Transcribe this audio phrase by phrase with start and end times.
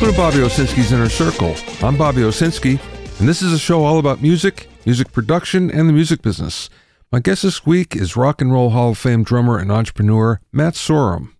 [0.00, 1.54] Welcome to Bobby Owsinski's Inner Circle.
[1.86, 2.80] I'm Bobby Owsinski,
[3.20, 6.70] and this is a show all about music, music production, and the music business.
[7.12, 10.72] My guest this week is Rock and Roll Hall of Fame drummer and entrepreneur Matt
[10.72, 11.34] Sorum.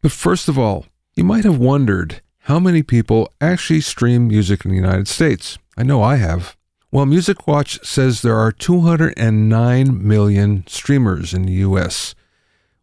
[0.00, 4.70] But first of all, you might have wondered how many people actually stream music in
[4.70, 5.58] the United States.
[5.76, 6.56] I know I have.
[6.92, 12.14] Well, Music Watch says there are 209 million streamers in the US.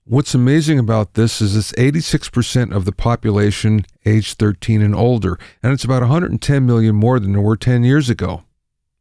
[0.05, 5.71] What's amazing about this is it's 86% of the population aged 13 and older, and
[5.71, 8.43] it's about 110 million more than there were 10 years ago.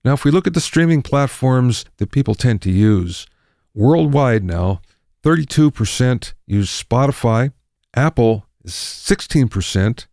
[0.04, 3.26] Now, if we look at the streaming platforms that people tend to use,
[3.74, 4.82] worldwide now,
[5.24, 7.52] 32% use Spotify,
[7.94, 10.06] Apple is 16%,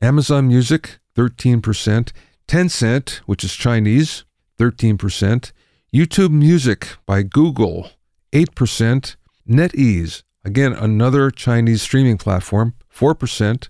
[0.00, 2.12] Amazon Music, 13%,
[2.48, 4.24] Tencent, which is Chinese,
[4.58, 5.52] 13%,
[5.94, 7.90] YouTube Music by Google,
[8.32, 13.68] 8%, NetEase, again, another Chinese streaming platform, 4%,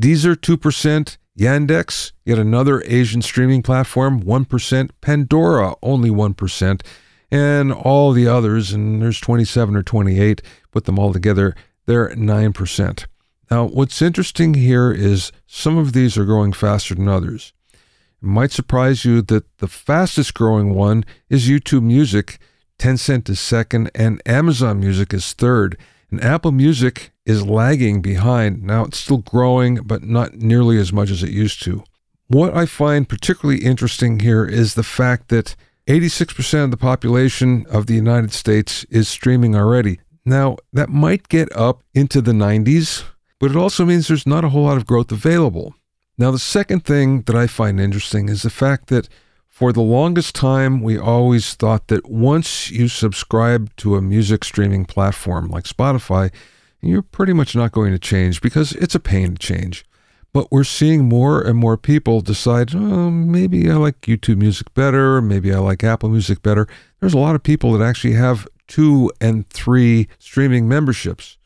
[0.00, 6.82] Deezer, 2%, Yandex, yet another Asian streaming platform, 1%, Pandora, only 1%,
[7.30, 11.54] and all the others, and there's 27 or 28, put them all together,
[11.86, 13.06] they're 9%.
[13.50, 17.52] Now, what's interesting here is some of these are growing faster than others.
[17.72, 22.38] It might surprise you that the fastest growing one is YouTube Music.
[22.78, 25.78] Tencent is second, and Amazon Music is third.
[26.10, 28.62] And Apple Music is lagging behind.
[28.62, 31.84] Now it's still growing, but not nearly as much as it used to.
[32.28, 37.86] What I find particularly interesting here is the fact that 86% of the population of
[37.86, 40.00] the United States is streaming already.
[40.24, 43.04] Now, that might get up into the 90s,
[43.40, 45.74] but it also means there's not a whole lot of growth available.
[46.18, 49.08] Now, the second thing that I find interesting is the fact that
[49.58, 54.84] for the longest time, we always thought that once you subscribe to a music streaming
[54.84, 56.32] platform like Spotify,
[56.80, 59.84] you're pretty much not going to change because it's a pain to change.
[60.32, 65.20] But we're seeing more and more people decide, oh, maybe I like YouTube Music better,
[65.20, 66.68] maybe I like Apple Music better.
[67.00, 71.36] There's a lot of people that actually have two and three streaming memberships,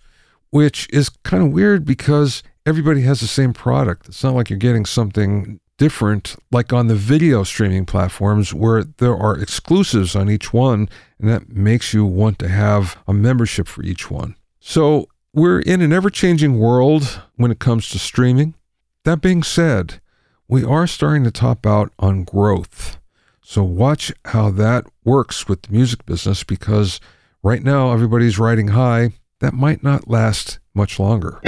[0.50, 4.08] which is kind of weird because everybody has the same product.
[4.08, 9.16] It's not like you're getting something different, like on the video streaming platforms where there
[9.16, 10.88] are exclusives on each one,
[11.18, 14.36] and that makes you want to have a membership for each one.
[14.60, 18.54] So we're in an ever changing world when it comes to streaming.
[19.02, 20.00] That being said,
[20.46, 23.00] we are starting to top out on growth.
[23.40, 27.00] So watch how that works with the music business because
[27.42, 29.14] right now everybody's riding high.
[29.40, 31.40] That might not last much longer.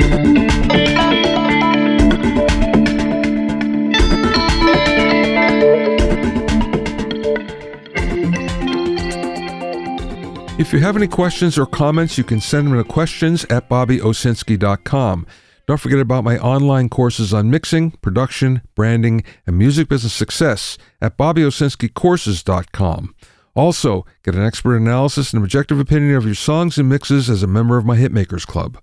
[10.56, 15.26] If you have any questions or comments, you can send them to questions at bobbyowsinski.com.
[15.66, 21.18] Don't forget about my online courses on mixing, production, branding, and music business success at
[21.18, 23.14] bobbyowsinskicourses.com.
[23.56, 27.48] Also, get an expert analysis and objective opinion of your songs and mixes as a
[27.48, 28.78] member of my Hitmakers Club.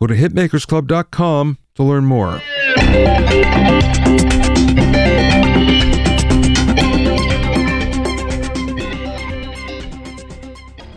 [0.00, 2.40] Go to hitmakersclub.com to learn more.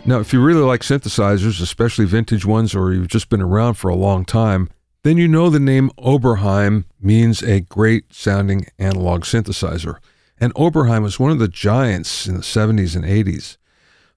[0.06, 3.88] Now, if you really like synthesizers, especially vintage ones, or you've just been around for
[3.88, 4.70] a long time,
[5.02, 9.96] then you know the name Oberheim means a great sounding analog synthesizer.
[10.38, 13.56] And Oberheim was one of the giants in the 70s and 80s.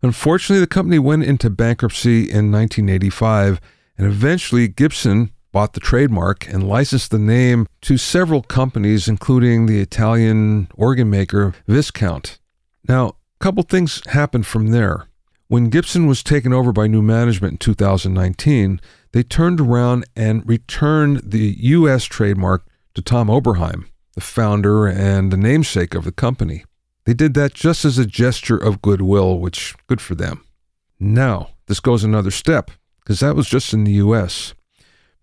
[0.04, 3.60] Unfortunately, the company went into bankruptcy in 1985,
[3.98, 9.82] and eventually Gibson bought the trademark and licensed the name to several companies, including the
[9.82, 12.38] Italian organ maker Viscount.
[12.88, 15.09] Now, a couple things happened from there.
[15.50, 18.80] When Gibson was taken over by new management in 2019,
[19.14, 22.06] they turned around and returned the U.S.
[22.06, 26.66] trademark to Tom Oberheim, the founder and the namesake of the company.
[27.06, 30.46] They did that just as a gesture of goodwill, which good for them.
[31.00, 32.70] Now, this goes another step,
[33.00, 34.54] because that was just in the U.S.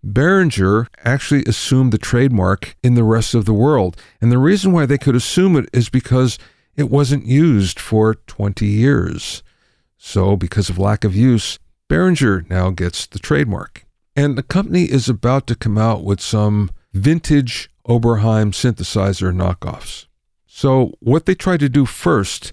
[0.05, 3.95] Behringer actually assumed the trademark in the rest of the world.
[4.19, 6.37] And the reason why they could assume it is because
[6.75, 9.41] it wasn't used for 20 years.
[9.97, 11.59] So, because of lack of use,
[11.89, 13.85] Behringer now gets the trademark.
[14.15, 20.07] And the company is about to come out with some vintage Oberheim synthesizer knockoffs.
[20.45, 22.51] So, what they tried to do first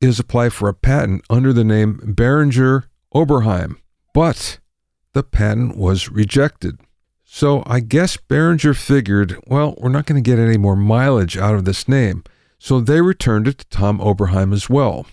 [0.00, 2.84] is apply for a patent under the name Behringer
[3.14, 3.76] Oberheim,
[4.12, 4.58] but
[5.14, 6.78] the patent was rejected.
[7.24, 11.54] So, I guess Behringer figured, well, we're not going to get any more mileage out
[11.54, 12.24] of this name.
[12.58, 15.06] So, they returned it to Tom Oberheim as well.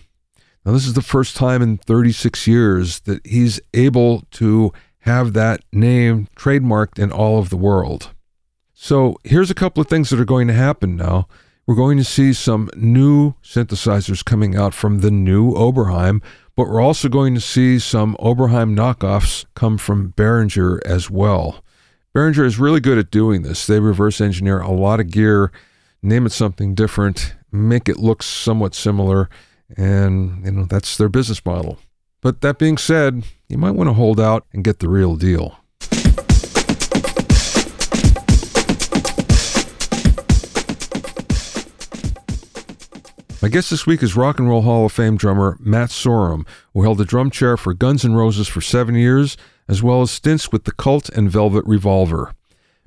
[0.64, 5.60] Now, this is the first time in 36 years that he's able to have that
[5.72, 8.14] name trademarked in all of the world.
[8.72, 11.28] So here's a couple of things that are going to happen now.
[11.66, 16.22] We're going to see some new synthesizers coming out from the new Oberheim,
[16.56, 21.62] but we're also going to see some Oberheim knockoffs come from Behringer as well.
[22.14, 23.66] Behringer is really good at doing this.
[23.66, 25.52] They reverse engineer a lot of gear,
[26.02, 29.28] name it something different, make it look somewhat similar,
[29.76, 31.78] and you know that's their business model.
[32.20, 35.58] But that being said, you might want to hold out and get the real deal.
[43.42, 46.80] My guest this week is Rock and Roll Hall of Fame drummer Matt Sorum, who
[46.80, 49.36] held the drum chair for Guns N' Roses for seven years,
[49.68, 52.32] as well as stints with the Cult and Velvet Revolver.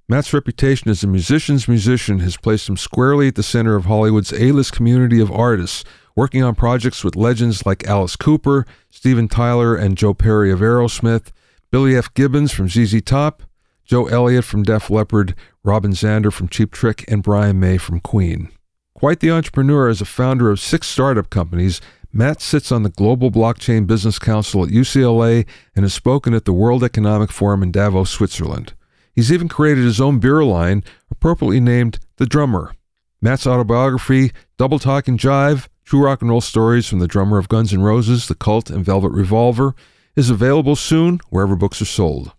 [0.10, 4.32] Matt's reputation as a musician's musician has placed him squarely at the center of Hollywood's
[4.32, 5.84] A-list community of artists,
[6.16, 11.32] working on projects with legends like Alice Cooper, Steven Tyler, and Joe Perry of Aerosmith,
[11.72, 12.14] Billy F.
[12.14, 13.44] Gibbons from ZZ Top,
[13.84, 18.50] Joe Elliott from Def Leppard, Robin Zander from Cheap Trick, and Brian May from Queen.
[18.96, 21.82] Quite the entrepreneur as a founder of six startup companies,
[22.14, 25.46] Matt sits on the Global Blockchain Business Council at UCLA
[25.76, 28.74] and has spoken at the World Economic Forum in Davos, Switzerland.
[29.18, 32.76] He's even created his own beer line, appropriately named The Drummer.
[33.20, 37.74] Matt's autobiography, Double Talkin' Jive True Rock and Roll Stories from the Drummer of Guns
[37.74, 39.74] N' Roses, The Cult, and Velvet Revolver,
[40.16, 42.34] is available soon wherever books are sold.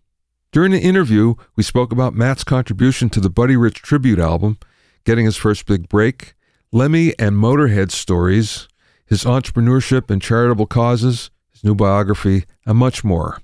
[0.53, 4.57] During the interview, we spoke about Matt's contribution to the Buddy Rich tribute album,
[5.03, 6.35] getting his first big break,
[6.71, 8.69] Lemmy and Motorhead stories,
[9.05, 13.41] his entrepreneurship and charitable causes, his new biography, and much more.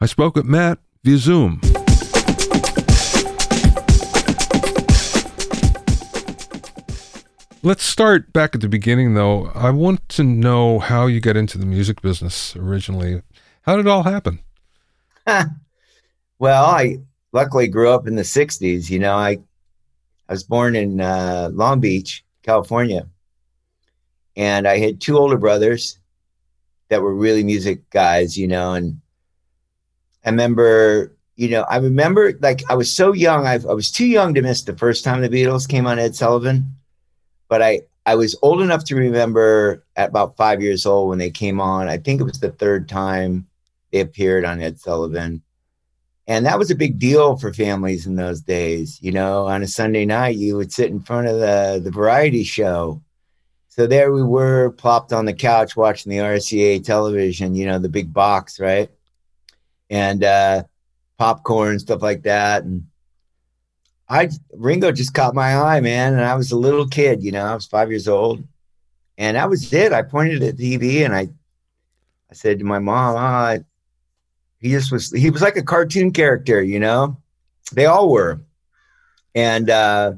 [0.00, 1.60] I spoke with Matt via Zoom.
[7.62, 9.48] Let's start back at the beginning, though.
[9.54, 13.20] I want to know how you got into the music business originally.
[13.62, 14.38] How did it all happen?
[15.26, 17.00] well, I
[17.32, 18.88] luckily grew up in the 60s.
[18.88, 19.40] You know, I,
[20.26, 23.06] I was born in uh, Long Beach, California.
[24.36, 25.98] And I had two older brothers
[26.88, 28.72] that were really music guys, you know.
[28.72, 29.02] And
[30.24, 33.46] I remember, you know, I remember like I was so young.
[33.46, 36.16] I, I was too young to miss the first time the Beatles came on Ed
[36.16, 36.74] Sullivan,
[37.50, 41.30] but I I was old enough to remember at about five years old when they
[41.30, 41.88] came on.
[41.88, 43.46] I think it was the third time
[43.92, 45.42] they appeared on Ed Sullivan.
[46.26, 48.98] And that was a big deal for families in those days.
[49.02, 52.44] You know, on a Sunday night, you would sit in front of the, the variety
[52.44, 53.02] show.
[53.68, 57.88] So there we were, plopped on the couch watching the RCA television, you know, the
[57.88, 58.90] big box, right?
[59.90, 60.64] And uh,
[61.18, 62.62] popcorn, stuff like that.
[62.62, 62.86] And
[64.10, 66.14] I, Ringo just caught my eye, man.
[66.14, 68.42] And I was a little kid, you know, I was five years old.
[69.16, 69.92] And that was it.
[69.92, 71.28] I pointed at the TV and I,
[72.30, 73.64] I said to my mom, oh,
[74.58, 77.16] he just was he was like a cartoon character, you know.
[77.72, 78.40] They all were.
[79.34, 80.14] And uh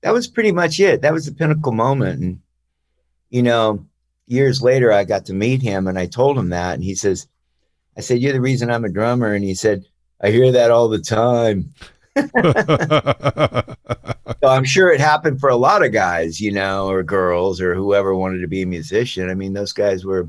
[0.00, 1.02] that was pretty much it.
[1.02, 2.20] That was the pinnacle moment.
[2.20, 2.40] And
[3.28, 3.86] you know,
[4.26, 7.28] years later I got to meet him and I told him that and he says,
[7.98, 9.34] I said, You're the reason I'm a drummer.
[9.34, 9.84] And he said,
[10.22, 11.74] I hear that all the time.
[14.42, 17.74] So I'm sure it happened for a lot of guys, you know, or girls or
[17.74, 19.30] whoever wanted to be a musician.
[19.30, 20.28] I mean, those guys were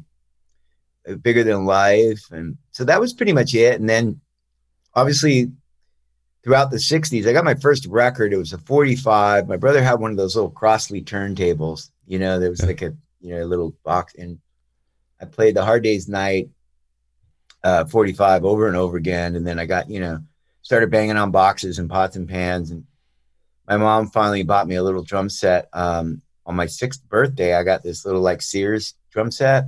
[1.21, 2.23] bigger than life.
[2.31, 3.79] And so that was pretty much it.
[3.79, 4.19] And then
[4.95, 5.51] obviously
[6.43, 8.33] throughout the 60s, I got my first record.
[8.33, 9.47] It was a 45.
[9.47, 12.93] My brother had one of those little Crossley turntables, you know, there was like a,
[13.19, 14.15] you know, a little box.
[14.15, 14.39] And
[15.21, 16.49] I played the Hard Day's Night
[17.63, 19.35] uh, 45 over and over again.
[19.35, 20.19] And then I got, you know,
[20.61, 22.71] started banging on boxes and pots and pans.
[22.71, 22.85] And
[23.67, 25.69] my mom finally bought me a little drum set.
[25.73, 29.65] Um, on my sixth birthday, I got this little like Sears drum set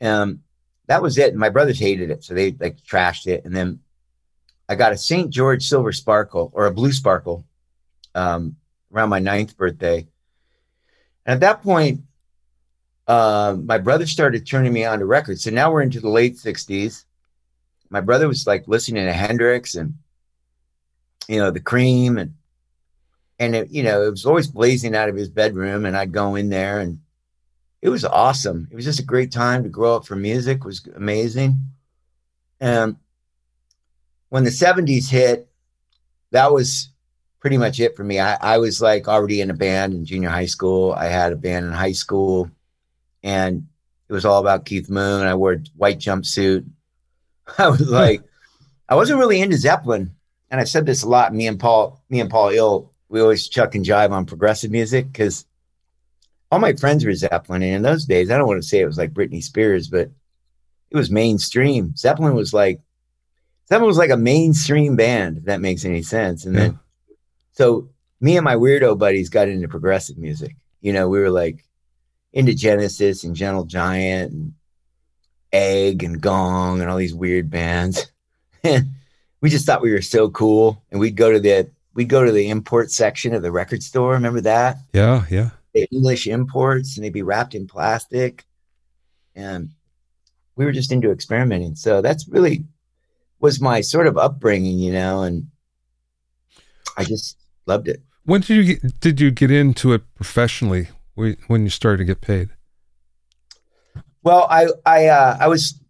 [0.00, 0.42] um,
[0.86, 1.34] that was it.
[1.34, 3.44] My brothers hated it, so they like trashed it.
[3.44, 3.80] And then
[4.68, 5.30] I got a St.
[5.30, 7.44] George Silver Sparkle or a Blue Sparkle
[8.14, 8.56] um,
[8.92, 10.06] around my ninth birthday.
[11.26, 12.02] And at that point,
[13.06, 15.44] uh, my brother started turning me on to records.
[15.44, 17.04] So now we're into the late 60s.
[17.90, 19.94] My brother was like listening to Hendrix and,
[21.28, 22.34] you know, the cream and,
[23.38, 25.84] and it, you know, it was always blazing out of his bedroom.
[25.84, 27.00] And I'd go in there and
[27.82, 28.68] it was awesome.
[28.70, 30.58] It was just a great time to grow up for music.
[30.58, 31.58] It was amazing.
[32.60, 32.96] And
[34.28, 35.48] when the 70s hit,
[36.30, 36.90] that was
[37.40, 38.20] pretty much it for me.
[38.20, 40.92] I, I was like already in a band in junior high school.
[40.92, 42.50] I had a band in high school
[43.22, 43.66] and
[44.08, 45.26] it was all about Keith Moon.
[45.26, 46.66] I wore a white jumpsuit.
[47.58, 48.22] I was like,
[48.88, 50.14] I wasn't really into Zeppelin.
[50.50, 51.34] And I've said this a lot.
[51.34, 55.06] Me and Paul, me and Paul Ill, we always chuck and jive on progressive music
[55.12, 55.44] because
[56.50, 57.62] all my friends were Zeppelin.
[57.62, 60.10] And in those days, I don't want to say it was like Britney Spears, but
[60.90, 61.94] it was mainstream.
[61.96, 62.80] Zeppelin was like,
[63.68, 66.44] Zeppelin was like a mainstream band, if that makes any sense.
[66.44, 66.60] And yeah.
[66.60, 66.78] then
[67.52, 67.88] So
[68.20, 70.56] me and my weirdo buddies got into progressive music.
[70.80, 71.64] You know, we were like
[72.32, 74.54] into Genesis and Gentle Giant and
[75.52, 78.10] Egg and Gong and all these weird bands.
[78.64, 80.82] we just thought we were so cool.
[80.90, 84.12] And we'd go to the we'd go to the import section of the record store.
[84.12, 84.78] Remember that?
[84.92, 85.50] Yeah, yeah.
[85.74, 88.44] The English imports and they'd be wrapped in plastic.
[89.34, 89.70] And
[90.56, 91.74] we were just into experimenting.
[91.74, 92.64] So that's really
[93.40, 95.48] was my sort of upbringing, you know, and
[96.96, 98.02] I just loved it.
[98.24, 100.88] When did you get, did you get into it professionally?
[101.14, 102.50] When you started to get paid?
[104.22, 105.80] Well, I I uh, I was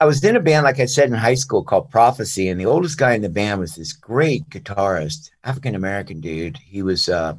[0.00, 2.66] I was in a band, like I said, in high school called Prophecy, and the
[2.66, 6.56] oldest guy in the band was this great guitarist, African American dude.
[6.58, 7.34] He was uh,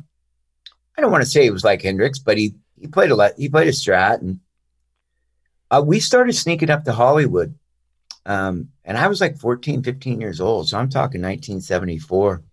[0.97, 3.31] I don't want to say he was like Hendrix, but he he played a lot.
[3.37, 4.39] He played a Strat, and
[5.71, 7.57] uh, we started sneaking up to Hollywood.
[8.25, 10.69] Um, and I was like 14, 15 years old.
[10.69, 12.43] So I'm talking 1974,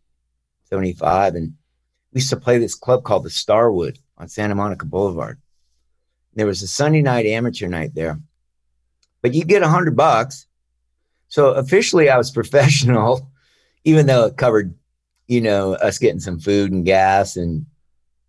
[0.64, 1.34] 75.
[1.34, 1.54] And
[2.12, 5.38] we used to play this club called the Starwood on Santa Monica Boulevard.
[6.38, 8.20] There was a Sunday night amateur night there,
[9.22, 10.46] but you get a hundred bucks.
[11.26, 13.28] So officially, I was professional,
[13.82, 14.72] even though it covered,
[15.26, 17.66] you know, us getting some food and gas and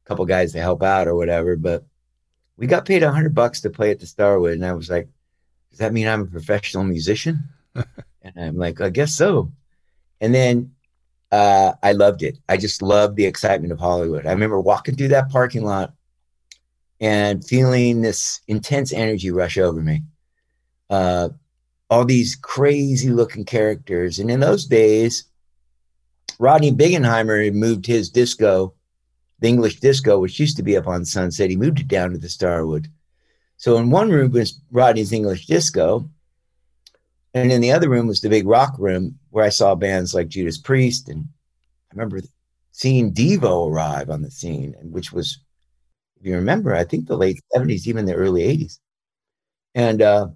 [0.03, 1.55] a couple guys to help out or whatever.
[1.55, 1.85] But
[2.57, 5.07] we got paid a hundred bucks to play at the Starwood, and I was like,
[5.69, 7.43] "Does that mean I'm a professional musician?"
[7.75, 9.51] and I'm like, "I guess so."
[10.19, 10.71] And then
[11.31, 12.39] uh, I loved it.
[12.49, 14.25] I just loved the excitement of Hollywood.
[14.25, 15.93] I remember walking through that parking lot
[17.00, 20.03] and feeling this intense energy rush over me.
[20.89, 21.29] Uh,
[21.89, 24.20] all these crazy looking characters.
[24.20, 25.25] And in those days,
[26.38, 28.74] Rodney Bingenheimer had moved his disco,
[29.39, 32.18] the English disco, which used to be up on Sunset, he moved it down to
[32.18, 32.89] the Starwood.
[33.58, 36.10] So in one room was Rodney's English disco.
[37.34, 40.29] And in the other room was the big rock room where I saw bands like
[40.29, 41.10] Judas Priest.
[41.10, 41.27] And
[41.91, 42.22] I remember
[42.72, 45.39] seeing Devo arrive on the scene, which was
[46.19, 48.79] if you remember, I think the late 70s, even the early 80s.
[49.73, 50.27] And uh,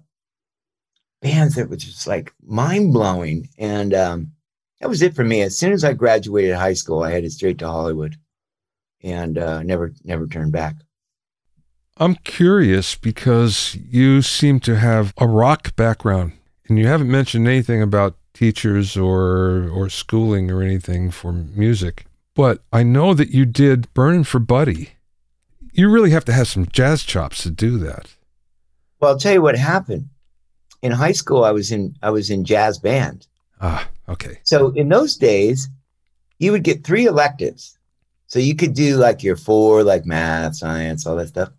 [1.20, 3.48] bands that were just like mind blowing.
[3.58, 4.32] And um,
[4.80, 5.42] that was it for me.
[5.42, 8.16] As soon as I graduated high school, I headed straight to Hollywood
[9.02, 10.76] and uh, never, never turned back.
[11.98, 16.32] I'm curious because you seem to have a rock background
[16.66, 22.06] and you haven't mentioned anything about teachers or or schooling or anything for music.
[22.34, 24.94] But I know that you did Burning for Buddy
[25.74, 28.14] you really have to have some jazz chops to do that.
[29.00, 30.08] Well, I'll tell you what happened.
[30.82, 33.26] In high school, I was in I was in jazz band.
[33.60, 34.38] Ah, okay.
[34.44, 35.68] So in those days,
[36.38, 37.76] you would get three electives.
[38.26, 41.50] So you could do like your four, like math, science, all that stuff.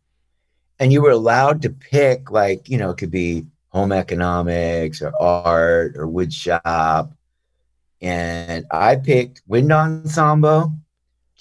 [0.80, 5.14] And you were allowed to pick, like, you know, it could be home economics or
[5.20, 7.14] art or wood shop.
[8.02, 10.74] And I picked wind ensemble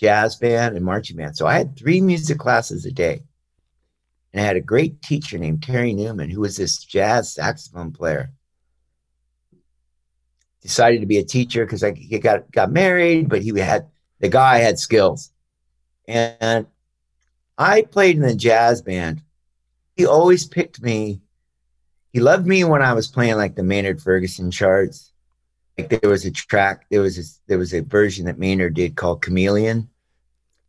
[0.04, 1.34] jazz band, and marching band.
[1.34, 3.23] So I had three music classes a day.
[4.32, 8.30] And I had a great teacher named Terry Newman, who was this jazz saxophone player.
[10.61, 13.88] Decided to be a teacher because I he got got married, but he had
[14.20, 15.30] the guy had skills.
[16.06, 16.66] And
[17.56, 19.23] I played in the jazz band.
[19.96, 21.23] He always picked me.
[22.12, 25.14] He loved me when I was playing like the Maynard Ferguson charts
[25.76, 28.96] like there was a track, there was a, there was a version that Maynard did
[28.96, 29.88] called Chameleon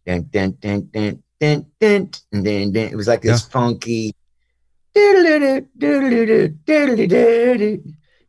[0.06, 3.52] dun, dun, dun, dun, dun, dun, and then, then it was like this yeah.
[3.52, 4.16] funky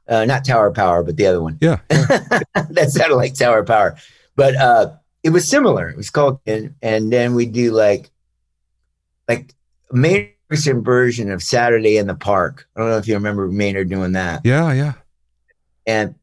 [0.09, 1.59] uh, not Tower Power, but the other one.
[1.61, 2.07] Yeah, yeah.
[2.71, 3.97] that sounded like Tower Power,
[4.35, 4.93] but uh,
[5.23, 5.89] it was similar.
[5.89, 8.11] It was called, and, and then we do like,
[9.29, 9.55] like
[9.93, 10.33] Maynard's
[10.67, 12.69] version of Saturday in the Park.
[12.77, 14.43] I don't know if you remember Maynard doing that.
[14.45, 14.95] Yeah, yeah.
[15.87, 16.17] And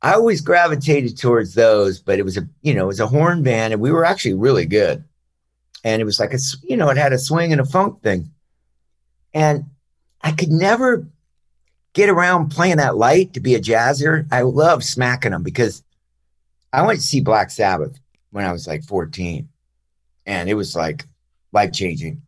[0.00, 3.42] I always gravitated towards those, but it was a you know it was a horn
[3.42, 5.04] band, and we were actually really good.
[5.84, 8.30] And it was like a you know it had a swing and a funk thing,
[9.34, 9.64] and
[10.22, 11.06] I could never
[11.94, 14.26] get around playing that light to be a jazzer.
[14.30, 15.82] I love smacking them because
[16.72, 17.98] I went to see Black Sabbath
[18.30, 19.48] when I was like 14,
[20.26, 21.06] and it was like
[21.52, 22.22] life changing.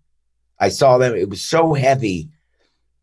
[0.58, 2.30] I saw them; it was so heavy,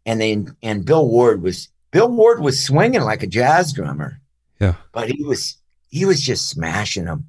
[0.05, 4.19] and then and Bill Ward was Bill Ward was swinging like a jazz drummer
[4.59, 4.75] yeah.
[4.91, 5.57] But he was
[5.89, 7.27] he was just smashing them.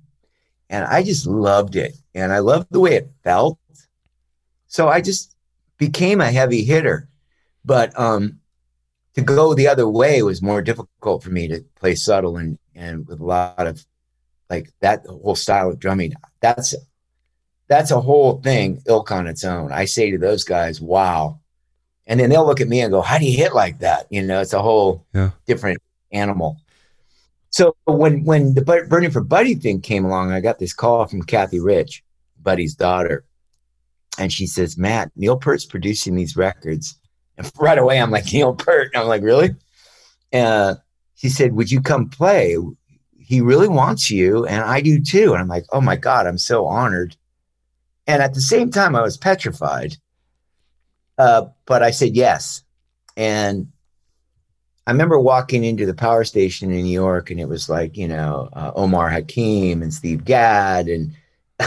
[0.70, 1.96] And I just loved it.
[2.14, 3.58] And I loved the way it felt.
[4.66, 5.34] So I just
[5.78, 7.08] became a heavy hitter.
[7.64, 8.40] But um
[9.14, 13.06] to go the other way was more difficult for me to play subtle and and
[13.06, 13.84] with a lot of
[14.48, 16.14] like that whole style of drumming.
[16.40, 16.74] That's
[17.68, 19.72] that's a whole thing ilk on its own.
[19.72, 21.40] I say to those guys, wow.
[22.06, 24.06] And then they'll look at me and go, How do you hit like that?
[24.10, 25.30] You know, it's a whole yeah.
[25.46, 26.56] different animal.
[27.50, 31.22] So when when the Burning for Buddy thing came along, I got this call from
[31.22, 32.04] Kathy Rich,
[32.40, 33.24] Buddy's daughter,
[34.18, 36.96] and she says, "Matt, Neil Peart's producing these records."
[37.36, 38.92] And right away, I'm like Neil Peart.
[38.94, 39.54] I'm like, really?
[40.32, 40.74] Uh,
[41.14, 42.56] she said, "Would you come play?
[43.18, 46.38] He really wants you, and I do too." And I'm like, "Oh my god, I'm
[46.38, 47.16] so honored."
[48.06, 49.96] And at the same time, I was petrified.
[51.16, 52.62] Uh, but I said yes,
[53.16, 53.72] and
[54.88, 58.08] I remember walking into the power station in New York, and it was like you
[58.08, 61.14] know uh, Omar Hakim and Steve Gadd, and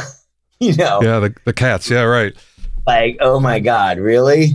[0.59, 2.33] you know, yeah, the the cats, yeah, right.
[2.87, 4.53] Like, oh my God, really?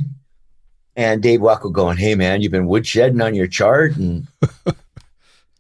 [0.97, 4.27] And Dave Weckl going, "Hey man, you've been woodshedding on your chart," and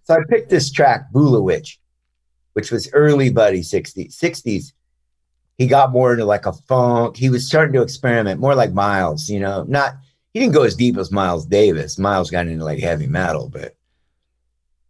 [0.03, 1.79] so I picked this track, Beulah Witch,
[2.55, 4.17] which was early Buddy '60s.
[4.17, 4.73] '60s,
[5.59, 7.17] he got more into like a funk.
[7.17, 9.95] He was starting to experiment more like Miles, you know, not
[10.37, 11.99] he didn't go as deep as Miles Davis.
[11.99, 13.75] Miles got into like heavy metal, but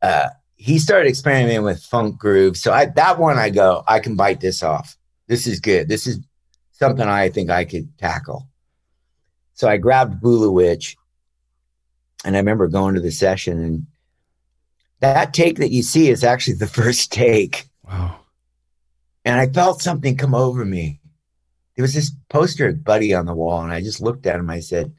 [0.02, 2.60] uh, he started experimenting with funk grooves.
[2.60, 4.96] So I that one I go, I can bite this off.
[5.28, 5.88] This is good.
[5.88, 6.18] This is
[6.72, 8.48] something I think I could tackle.
[9.54, 10.96] So I grabbed Beulah Witch,
[12.24, 13.86] and I remember going to the session, and
[14.98, 17.68] that take that you see is actually the first take.
[17.84, 18.18] Wow.
[19.24, 20.98] And I felt something come over me.
[21.76, 24.50] There was this poster of buddy on the wall, and I just looked at him.
[24.50, 24.92] I said,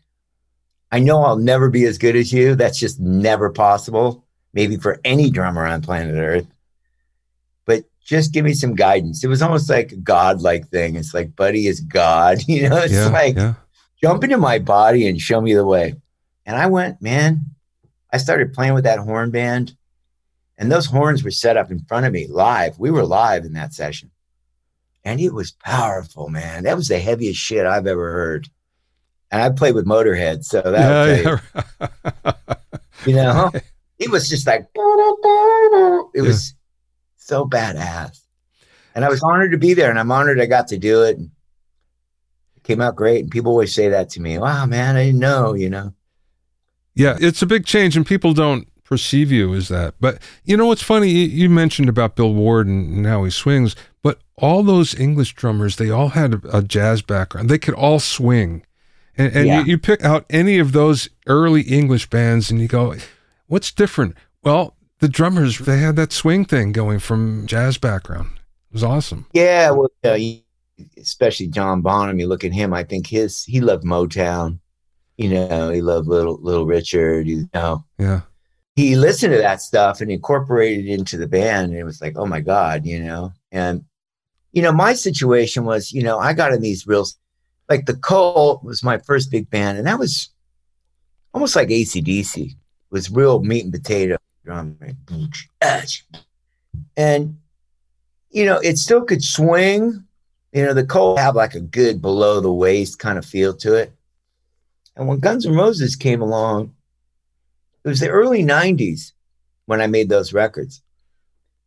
[0.92, 2.56] I know I'll never be as good as you.
[2.56, 6.48] That's just never possible, maybe for any drummer on planet Earth.
[7.66, 9.24] But just give me some guidance.
[9.24, 10.96] It was almost like a God-like thing.
[10.96, 12.40] It's like, buddy is God.
[12.48, 13.56] You know, it's yeah, like yeah.
[14.02, 15.96] jump into my body and show me the way.
[16.46, 17.46] And I went, man,
[18.12, 19.76] I started playing with that horn band.
[20.58, 22.80] And those horns were set up in front of me live.
[22.80, 24.10] We were live in that session.
[25.04, 26.64] And it was powerful, man.
[26.64, 28.50] That was the heaviest shit I've ever heard
[29.32, 31.38] and I played with Motorhead, so that yeah,
[31.82, 32.54] yeah.
[33.04, 33.52] you, you know,
[34.00, 36.54] it was just like it was
[37.18, 38.20] so badass,
[38.96, 41.18] and I was honored to be there, and I'm honored I got to do it.
[42.56, 44.38] It came out great, and people always say that to me.
[44.38, 45.94] Wow, man, I didn't know, you know.
[46.96, 49.96] Yeah, it's a big change, and people don't perceive you as that.
[50.00, 51.10] But you know what's funny?
[51.10, 55.90] You mentioned about Bill Ward and how he swings, but all those English drummers, they
[55.90, 57.50] all had a jazz background.
[57.50, 58.66] They could all swing.
[59.18, 59.60] And, and yeah.
[59.60, 62.96] you, you pick out any of those early English bands and you go,
[63.48, 64.16] what's different?
[64.44, 68.32] Well, the drummers, they had that swing thing going from jazz background.
[68.70, 69.26] It was awesome.
[69.34, 69.72] Yeah.
[69.72, 70.18] Well, uh,
[70.98, 74.60] especially John Bonham, you look at him, I think his, he loved Motown.
[75.18, 77.84] You know, he loved Little, Little Richard, you know.
[77.98, 78.22] Yeah.
[78.76, 81.72] He listened to that stuff and incorporated it into the band.
[81.72, 83.34] And it was like, oh my God, you know.
[83.52, 83.84] And,
[84.52, 87.08] you know, my situation was, you know, I got in these real
[87.70, 90.30] like the Cult was my first big band, and that was
[91.34, 92.52] almost like ACDC.
[92.52, 92.56] It
[92.90, 94.98] was real meat and potato drumming.
[96.96, 97.38] And
[98.30, 100.04] you know, it still could swing.
[100.54, 103.76] You know, the Cult have like a good below the waist kind of feel to
[103.76, 103.94] it.
[104.96, 106.74] And when Guns N' Roses came along,
[107.84, 109.12] it was the early 90s
[109.66, 110.82] when I made those records.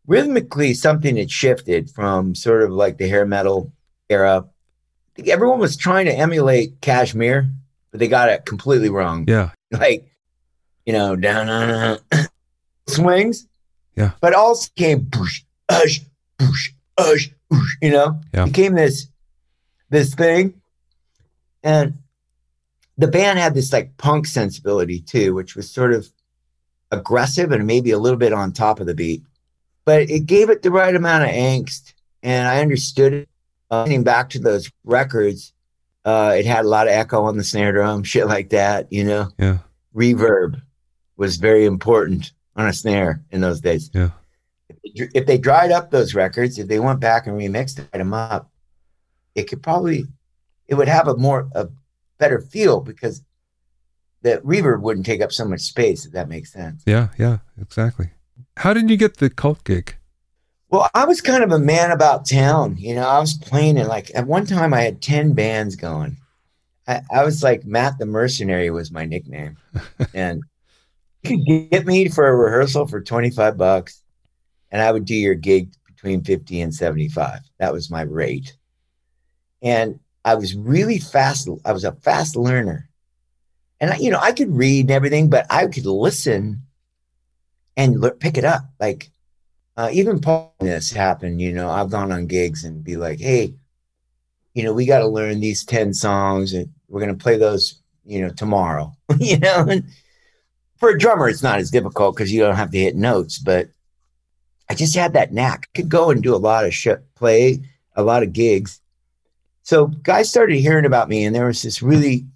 [0.07, 3.73] Rhythmically, something had shifted from sort of like the hair metal
[4.09, 4.47] era
[5.27, 7.51] everyone was trying to emulate Kashmir,
[7.91, 9.25] but they got it completely wrong.
[9.29, 9.51] Yeah.
[9.73, 10.11] Like,
[10.85, 11.99] you know, down on uh,
[12.89, 13.47] swings.
[13.95, 14.11] Yeah.
[14.21, 16.01] But also came push, ush,
[16.41, 18.19] push, ush, push, you know?
[18.35, 18.47] Yeah.
[18.47, 19.07] Became this
[19.91, 20.61] this thing.
[21.63, 21.99] And
[22.99, 26.09] the band had this like punk sensibility too, which was sort of
[26.91, 29.23] aggressive and maybe a little bit on top of the beat.
[29.85, 31.95] But it gave it the right amount of angst.
[32.23, 33.29] And I understood it
[33.71, 35.53] uh, getting back to those records,
[36.05, 39.05] uh, it had a lot of echo on the snare drum, shit like that, you
[39.05, 39.29] know?
[39.39, 39.59] Yeah.
[39.95, 40.61] Reverb
[41.17, 43.91] was very important on a snare in those days.
[43.93, 44.11] Yeah.
[44.83, 48.51] If they dried up those records, if they went back and remixed them up,
[49.35, 50.05] it could probably,
[50.69, 51.69] it would have a more, a
[52.19, 53.23] better feel because
[54.23, 56.83] the reverb wouldn't take up so much space, if that makes sense.
[56.87, 57.09] Yeah.
[57.19, 57.39] Yeah.
[57.61, 58.11] Exactly.
[58.59, 59.97] How did you get the cult gig?
[60.71, 62.77] Well, I was kind of a man about town.
[62.79, 66.17] You know, I was playing in like at one time I had 10 bands going.
[66.87, 69.57] I, I was like Matt the Mercenary was my nickname.
[70.15, 70.43] and
[71.23, 74.01] you could get me for a rehearsal for 25 bucks
[74.71, 77.41] and I would do your gig between 50 and 75.
[77.59, 78.57] That was my rate.
[79.63, 81.49] And I was really fast.
[81.65, 82.89] I was a fast learner.
[83.81, 86.63] And, I, you know, I could read and everything, but I could listen
[87.77, 88.63] and pick it up.
[88.79, 89.11] Like,
[89.77, 90.21] uh, even
[90.61, 93.55] this happened, you know, I've gone on gigs and be like, hey,
[94.55, 97.81] you know, we got to learn these 10 songs and we're going to play those,
[98.05, 99.85] you know, tomorrow, you know, and
[100.79, 103.69] for a drummer, it's not as difficult because you don't have to hit notes, but
[104.69, 105.69] I just had that knack.
[105.75, 107.61] I could go and do a lot of sh- play,
[107.95, 108.81] a lot of gigs.
[109.63, 112.27] So guys started hearing about me, and there was this really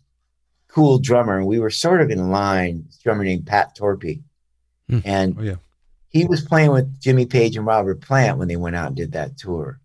[0.68, 2.86] cool drummer, and we were sort of in line.
[3.02, 4.22] drummer named Pat Torpy.
[4.88, 4.98] Hmm.
[5.04, 5.54] and Oh, yeah.
[6.14, 9.12] He was playing with Jimmy Page and Robert Plant when they went out and did
[9.12, 9.80] that tour,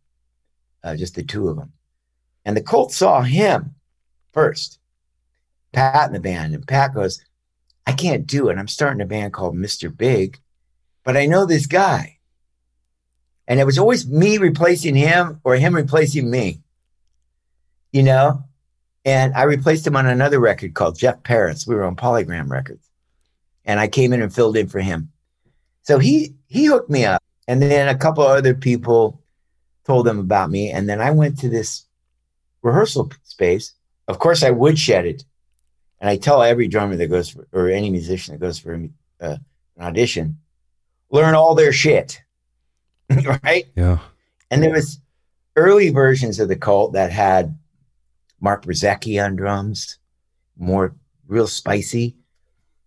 [0.83, 1.73] uh, just the two of them.
[2.45, 3.73] And the Cult saw him
[4.31, 4.77] first,
[5.71, 7.25] Pat in the band, and Pat goes,
[7.87, 8.59] "I can't do it.
[8.59, 9.89] I'm starting a band called Mr.
[9.95, 10.39] Big,
[11.03, 12.19] but I know this guy."
[13.47, 16.61] And it was always me replacing him or him replacing me,
[17.91, 18.43] you know.
[19.03, 21.65] And I replaced him on another record called Jeff Paris.
[21.65, 22.87] We were on Polygram Records,
[23.65, 25.11] and I came in and filled in for him.
[25.83, 29.21] So he he hooked me up, and then a couple other people
[29.85, 31.85] told them about me, and then I went to this
[32.61, 33.73] rehearsal space.
[34.07, 35.23] Of course, I woodshed it,
[35.99, 38.75] and I tell every drummer that goes for, or any musician that goes for
[39.21, 39.37] uh,
[39.77, 40.39] an audition,
[41.09, 42.21] learn all their shit,
[43.43, 43.65] right?
[43.75, 43.99] Yeah.
[44.51, 44.99] And there was
[45.55, 47.57] early versions of the cult that had
[48.39, 49.97] Mark Brzezicki on drums,
[50.57, 50.95] more
[51.27, 52.15] real spicy.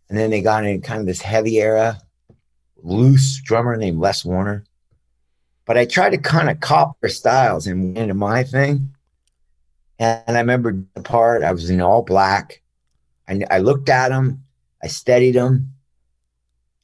[0.09, 2.01] And then they got in kind of this heavy era,
[2.83, 4.65] loose drummer named Les Warner.
[5.65, 8.91] But I tried to kind of cop their styles and went into my thing.
[9.99, 12.61] And I remember the part, I was in all black.
[13.29, 14.43] I, I looked at him,
[14.83, 15.73] I steadied him,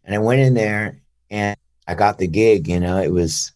[0.05, 1.57] and I went in there and
[1.87, 2.69] I got the gig.
[2.69, 3.53] You know, it was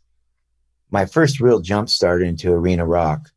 [0.91, 3.31] my first real jump start into arena rock.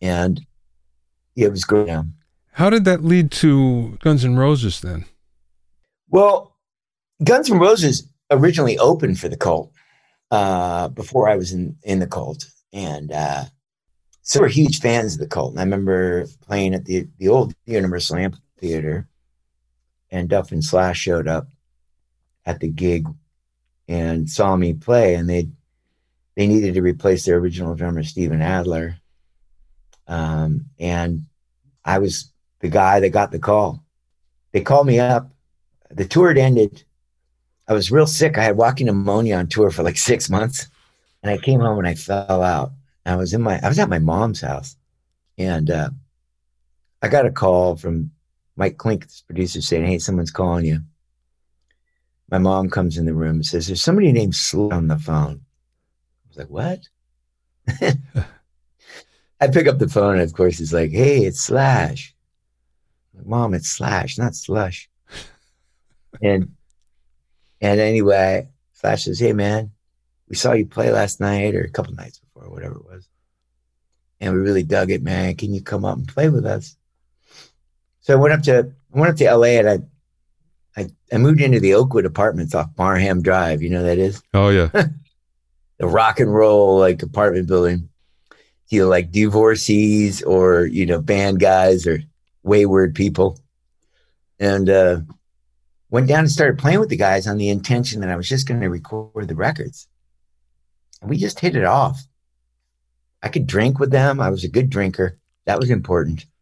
[0.00, 0.40] And
[1.36, 1.90] it was great.
[2.52, 5.04] How did that lead to Guns N' Roses then?
[6.08, 6.56] Well,
[7.22, 9.72] Guns N' Roses originally opened for the cult
[10.30, 12.46] uh, before I was in, in the cult.
[12.72, 13.44] And uh,
[14.22, 15.52] so we're huge fans of the cult.
[15.52, 19.08] And I remember playing at the, the old Universal Amphitheater,
[20.10, 21.48] and Duff and Slash showed up
[22.46, 23.06] at the gig
[23.88, 25.48] and saw me play, and they
[26.34, 28.96] they needed to replace their original drummer, Steven Adler.
[30.06, 31.24] Um, and
[31.84, 33.84] I was the guy that got the call.
[34.52, 35.30] They called me up.
[35.90, 36.84] The tour had ended.
[37.68, 38.38] I was real sick.
[38.38, 40.68] I had walking pneumonia on tour for like six months.
[41.22, 42.72] And I came home and I fell out.
[43.04, 44.76] I was in my I was at my mom's house.
[45.36, 45.90] And uh,
[47.02, 48.10] I got a call from
[48.56, 50.80] Mike Clink, this producer, saying, Hey, someone's calling you.
[52.30, 55.42] My mom comes in the room and says, There's somebody named Slut on the phone.
[56.24, 56.80] I was like, What?
[59.40, 62.14] I pick up the phone, and of course, he's like, Hey, it's Slash.
[63.24, 64.88] Mom, it's Slash, not Slush.
[66.22, 66.54] and
[67.60, 69.72] and anyway, Slash says, Hey man,
[70.28, 73.08] we saw you play last night or a couple nights before, whatever it was.
[74.20, 75.36] And we really dug it, man.
[75.36, 76.76] Can you come up and play with us?
[78.00, 79.78] So I went up to I went up to LA and I
[80.80, 83.62] I, I moved into the Oakwood apartments off Barham Drive.
[83.62, 84.22] You know that is?
[84.34, 84.70] Oh yeah.
[85.80, 87.88] The rock and roll like apartment building.
[88.66, 92.00] You know, like divorcees or you know, band guys or
[92.42, 93.38] wayward people.
[94.40, 95.02] And uh
[95.90, 98.46] went down and started playing with the guys on the intention that I was just
[98.46, 99.88] going to record the records.
[101.00, 102.00] And we just hit it off.
[103.22, 104.20] I could drink with them.
[104.20, 105.18] I was a good drinker.
[105.46, 106.26] That was important.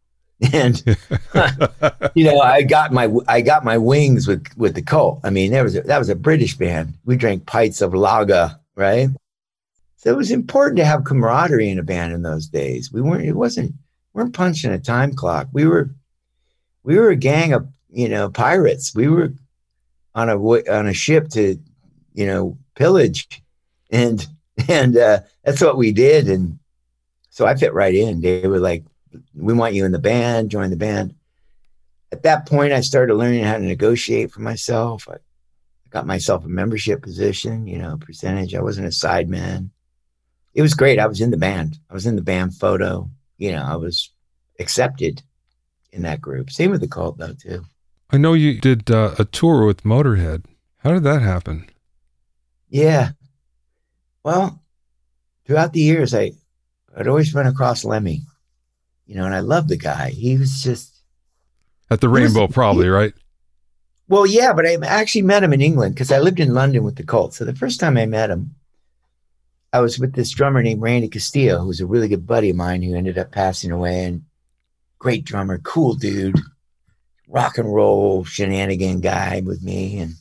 [0.53, 0.83] And
[2.13, 5.19] you know, I got my I got my wings with with the cult.
[5.23, 6.93] I mean, there was a, that was a British band.
[7.05, 9.09] We drank pints of lager, right?
[9.95, 12.93] So it was important to have camaraderie in a band in those days.
[12.93, 13.25] We weren't.
[13.25, 13.71] It wasn't.
[14.13, 15.47] We weren't punching a time clock.
[15.53, 15.89] We were.
[16.83, 18.95] We were a gang of you know pirates.
[18.95, 19.33] We were
[20.15, 21.57] on a on a ship to
[22.13, 23.41] you know pillage,
[23.91, 24.25] and
[24.67, 26.29] and uh, that's what we did.
[26.29, 26.59] And
[27.29, 28.21] so I fit right in.
[28.21, 28.83] They were like,
[29.33, 30.51] "We want you in the band.
[30.51, 31.13] Join the band."
[32.11, 35.07] at that point, I started learning how to negotiate for myself.
[35.09, 35.17] I
[35.89, 38.55] got myself a membership position, you know, percentage.
[38.55, 39.69] I wasn't a sideman.
[40.53, 40.99] It was great.
[40.99, 41.77] I was in the band.
[41.89, 43.09] I was in the band photo.
[43.37, 44.11] You know, I was
[44.59, 45.21] accepted
[45.91, 46.49] in that group.
[46.49, 47.63] Same with the cult, though, too.
[48.09, 50.45] I know you did uh, a tour with Motorhead.
[50.79, 51.69] How did that happen?
[52.69, 53.11] Yeah.
[54.23, 54.61] Well,
[55.45, 56.31] throughout the years, I
[56.95, 58.23] I'd always run across Lemmy,
[59.05, 60.09] you know, and I loved the guy.
[60.09, 61.01] He was just
[61.89, 63.13] At the He was- Rainbow, probably, right?
[64.09, 66.95] Well, yeah, but I actually met him in England because I lived in London with
[66.95, 67.33] the cult.
[67.33, 68.55] So the first time I met him,
[69.73, 72.55] I was with this drummer named Randy Castillo, who was a really good buddy of
[72.55, 74.05] mine who ended up passing away.
[74.05, 74.23] And
[74.97, 76.39] great drummer, cool dude,
[77.27, 79.99] rock and roll shenanigan guy with me.
[79.99, 80.13] And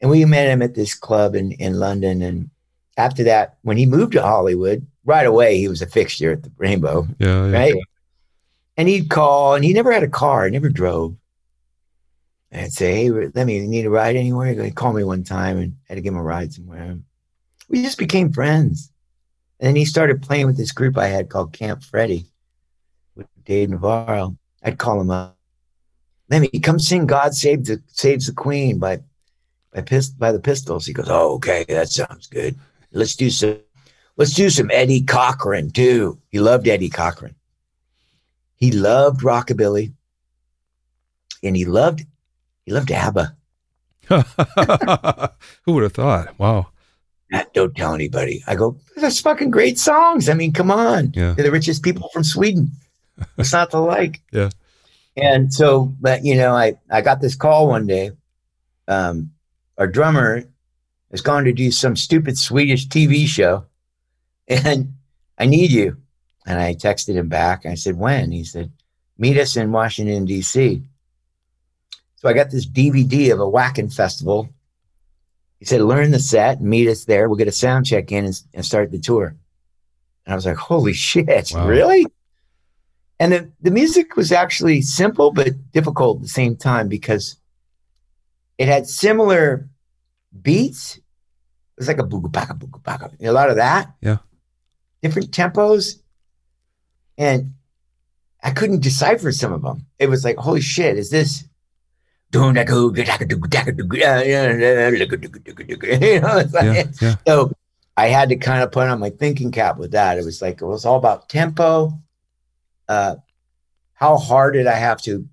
[0.00, 2.22] and we met him at this club in, in London.
[2.22, 2.50] And
[2.96, 6.52] after that, when he moved to Hollywood, right away he was a fixture at the
[6.56, 7.46] Rainbow Yeah.
[7.46, 7.58] yeah.
[7.58, 7.74] right?
[8.76, 11.16] And he'd call, and he never had a car, he never drove.
[12.50, 14.54] And I'd say, hey, let me, need a ride anywhere?
[14.54, 16.98] He'd call me one time and had to give him a ride somewhere.
[17.68, 18.90] We just became friends.
[19.60, 22.26] And then he started playing with this group I had called Camp Freddy
[23.14, 24.36] with Dave Navarro.
[24.62, 25.36] I'd call him up.
[26.30, 29.00] Let me come sing God Save the Saves the Queen by
[29.74, 30.86] by pist- by the Pistols.
[30.86, 32.56] He goes, Oh, okay, that sounds good.
[32.92, 33.58] Let's do some
[34.16, 36.18] let's do some Eddie Cochran too.
[36.28, 37.34] He loved Eddie Cochran.
[38.54, 39.92] He loved rockabilly.
[41.42, 42.04] And he loved
[42.64, 43.36] he loved ABBA.
[45.62, 46.38] Who would have thought?
[46.38, 46.68] Wow.
[47.54, 48.42] Don't tell anybody.
[48.46, 50.28] I go, that's fucking great songs.
[50.28, 51.12] I mean, come on.
[51.14, 51.32] Yeah.
[51.32, 52.72] They're the richest people from Sweden.
[53.38, 54.20] It's not to like.
[54.32, 54.50] Yeah.
[55.22, 58.12] And so, but you know, I I got this call one day.
[58.88, 59.32] Um,
[59.78, 60.44] our drummer
[61.10, 63.64] has gone to do some stupid Swedish TV show,
[64.48, 64.94] and
[65.38, 65.96] I need you.
[66.46, 67.66] And I texted him back.
[67.66, 68.32] I said, when?
[68.32, 68.72] He said,
[69.18, 70.82] meet us in Washington D.C.
[72.16, 74.48] So I got this DVD of a Wacken festival.
[75.58, 77.28] He said, learn the set, meet us there.
[77.28, 79.36] We'll get a sound check in and, and start the tour.
[80.24, 81.66] And I was like, holy shit, Wow.
[81.66, 82.06] really?
[83.20, 87.36] And the, the music was actually simple but difficult at the same time because
[88.58, 89.68] it had similar
[90.42, 90.96] beats.
[90.96, 91.02] It
[91.76, 93.92] was like a booga baka booga baka, a lot of that.
[94.00, 94.16] Yeah.
[95.02, 96.00] Different tempos.
[97.18, 97.52] And
[98.42, 99.84] I couldn't decipher some of them.
[99.98, 101.44] It was like, holy shit, is this
[106.14, 106.84] you know, it's like- Yeah.
[107.02, 107.14] Yeah.
[107.26, 107.52] so
[107.98, 110.16] I had to kind of put on my thinking cap with that.
[110.16, 111.92] It was like it was all about tempo.
[112.90, 113.14] Uh,
[113.92, 115.28] how hard did I have to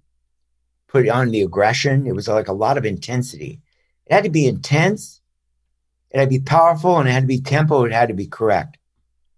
[0.87, 2.05] put on the aggression?
[2.05, 3.61] It was like a lot of intensity.
[4.05, 5.21] It had to be intense.
[6.11, 7.83] It had to be powerful, and it had to be tempo.
[7.83, 8.77] It had to be correct.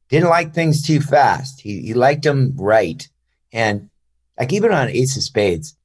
[0.10, 1.62] Didn't like things too fast.
[1.62, 3.08] He he liked them right,
[3.53, 3.89] and
[4.38, 5.77] like even on Ace of Spades,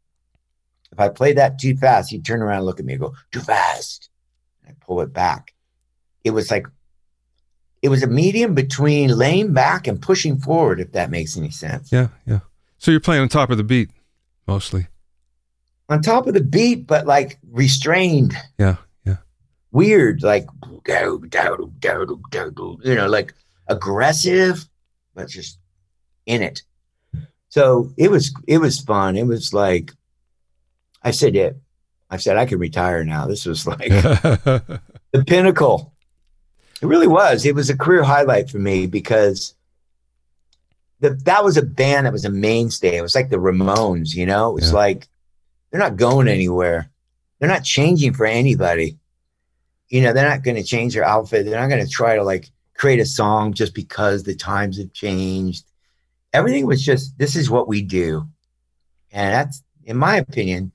[0.91, 3.15] if I played that too fast, he'd turn around and look at me and go,
[3.31, 4.09] too fast.
[4.63, 5.55] And I pull it back.
[6.25, 6.67] It was like,
[7.85, 11.93] it was a medium between laying back and pushing forward, if that makes any sense.
[11.93, 12.09] Yeah.
[12.27, 12.39] Yeah.
[12.79, 13.91] So you're playing on top of the beat
[14.47, 14.87] mostly.
[15.91, 18.77] On top of the beat, but like restrained, Yeah.
[19.05, 19.19] Yeah.
[19.71, 20.47] weird, like,
[22.83, 23.35] you know, like
[23.69, 24.67] aggressive,
[25.15, 25.59] but just
[26.25, 26.63] in it.
[27.51, 29.15] So it was, it was fun.
[29.19, 29.93] It was like,
[31.03, 31.59] I said it.
[32.09, 33.27] I said I could retire now.
[33.27, 34.81] This was like the
[35.27, 35.94] pinnacle.
[36.85, 37.47] It really was.
[37.47, 39.55] It was a career highlight for me because
[41.01, 42.99] the, that was a band that was a mainstay.
[42.99, 44.51] It was like the Ramones, you know?
[44.51, 44.77] It was Yeah.
[44.77, 45.09] like
[45.71, 46.91] they're not going anywhere.
[47.39, 48.99] They're not changing for anybody.
[49.89, 51.47] You know, they're not going to change their outfit.
[51.47, 54.93] They're not going to try to like create a song just because the times have
[54.93, 55.65] changed.
[56.35, 58.29] Everything was just this is what we do.
[59.11, 60.71] And that's in my opinion,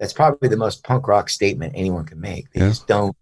[0.00, 2.50] that's probably the most punk rock statement anyone can make.
[2.50, 2.68] They Yeah.
[2.70, 3.16] just don't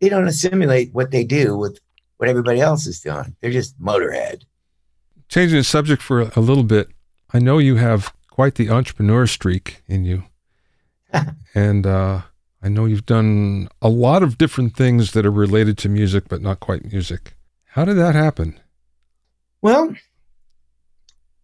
[0.00, 1.78] they don't assimilate what they do with
[2.18, 3.36] what everybody else is doing.
[3.40, 4.42] They're just motorhead.
[5.28, 6.88] Changing the subject for a little bit,
[7.32, 10.24] I know you have quite the entrepreneur streak in you.
[11.54, 12.22] and uh,
[12.62, 16.42] I know you've done a lot of different things that are related to music, but
[16.42, 17.34] not quite music.
[17.66, 18.58] How did that happen?
[19.60, 19.94] Well,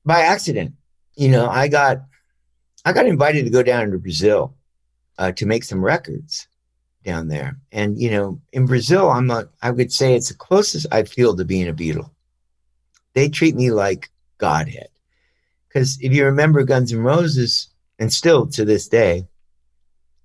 [0.05, 0.75] by accident,
[1.17, 2.03] you know, I got
[2.85, 4.55] I got invited to go down to Brazil
[5.19, 6.47] uh, to make some records
[7.05, 10.87] down there, and you know, in Brazil, I'm a I would say it's the closest
[10.93, 12.11] I feel to being a Beatle.
[13.15, 14.89] They treat me like Godhead,
[15.69, 19.27] because if you remember Guns N' Roses, and still to this day,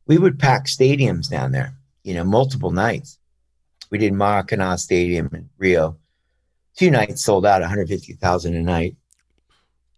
[0.08, 1.76] we would pack stadiums down there.
[2.04, 3.20] You know, multiple nights.
[3.92, 5.98] We did Maracanã Stadium in Rio
[6.80, 8.96] two nights sold out 150,000 a night.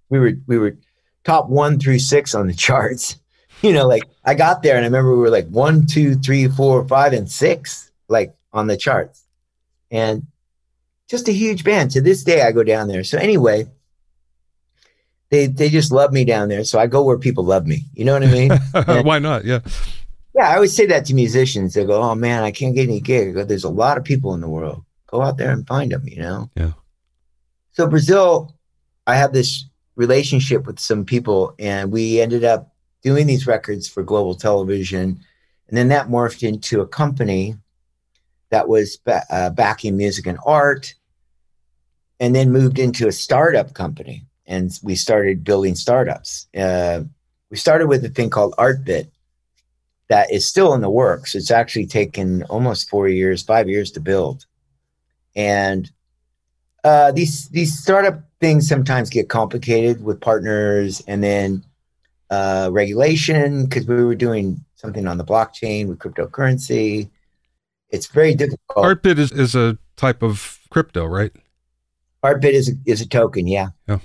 [0.09, 0.77] We were we were
[1.23, 3.17] top one through six on the charts.
[3.67, 6.47] You know, like I got there and I remember we were like one, two, three,
[6.47, 9.23] four, five, and six, like on the charts.
[9.91, 10.25] And
[11.07, 11.91] just a huge band.
[11.91, 13.03] To this day, I go down there.
[13.03, 13.67] So anyway,
[15.29, 16.63] they they just love me down there.
[16.63, 17.85] So I go where people love me.
[17.93, 18.51] You know what I mean?
[19.05, 19.45] Why not?
[19.45, 19.59] Yeah.
[20.33, 21.73] Yeah, I always say that to musicians.
[21.73, 24.03] They go, "Oh man, I can't get any gig." I go, "There's a lot of
[24.03, 24.83] people in the world.
[25.07, 26.49] Go out there and find them." You know.
[26.55, 26.71] Yeah.
[27.73, 28.55] So Brazil,
[29.05, 32.70] I have this relationship with some people, and we ended up
[33.01, 35.19] doing these records for global television,
[35.67, 37.55] and then that morphed into a company
[38.49, 40.93] that was ba- uh, backing music and art,
[42.19, 46.47] and then moved into a startup company, and we started building startups.
[46.55, 47.01] Uh,
[47.49, 49.09] we started with a thing called ArtBit
[50.09, 51.35] that is still in the works.
[51.35, 54.45] It's actually taken almost four years, five years to build,
[55.35, 55.89] and
[56.83, 61.63] uh, these these startup things sometimes get complicated with partners, and then
[62.31, 67.09] uh, regulation because we were doing something on the blockchain with cryptocurrency.
[67.89, 68.85] It's very difficult.
[68.85, 71.31] Artbit is, is a type of crypto, right?
[72.23, 73.69] Artbit is a, is a token, yeah.
[73.87, 73.99] Yeah.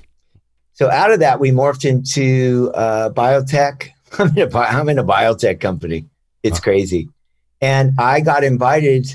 [0.73, 3.91] So out of that, we morphed into uh, biotech.
[4.19, 6.07] I'm in, a, I'm in a biotech company.
[6.43, 7.09] It's crazy.
[7.61, 9.09] And I got invited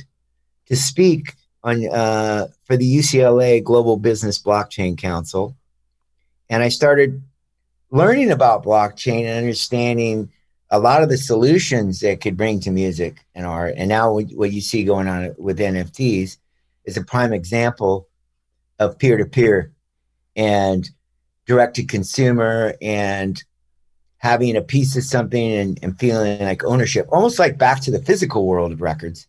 [0.68, 5.56] to speak on uh, for the UCLA Global Business Blockchain Council.
[6.50, 7.22] And I started
[7.92, 10.32] learning about blockchain and understanding
[10.70, 13.74] a lot of the solutions that could bring to music and art.
[13.78, 16.38] And now what you see going on with NFTs
[16.86, 18.08] is a prime example
[18.80, 19.74] of peer to peer
[20.36, 20.90] and
[21.46, 23.44] direct to consumer and
[24.18, 28.02] having a piece of something and, and feeling like ownership, almost like back to the
[28.02, 29.28] physical world of records.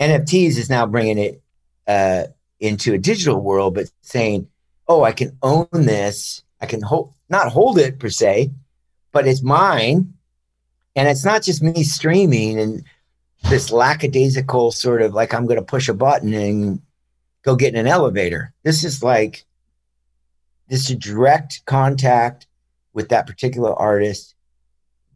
[0.00, 1.42] NFTs is now bringing it
[1.86, 2.24] uh,
[2.58, 4.48] into a digital world, but saying,
[4.88, 6.42] oh, I can own this.
[6.60, 8.50] I can hold, not hold it per se,
[9.12, 10.14] but it's mine.
[10.96, 12.84] And it's not just me streaming and
[13.48, 16.82] this lackadaisical sort of like I'm going to push a button and
[17.42, 18.52] go get in an elevator.
[18.64, 19.44] This is like
[20.68, 22.46] this is direct contact
[22.92, 24.34] with that particular artist,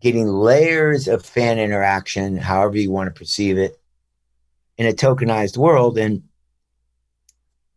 [0.01, 3.81] getting layers of fan interaction, however you want to perceive it,
[4.79, 5.99] in a tokenized world.
[5.99, 6.23] And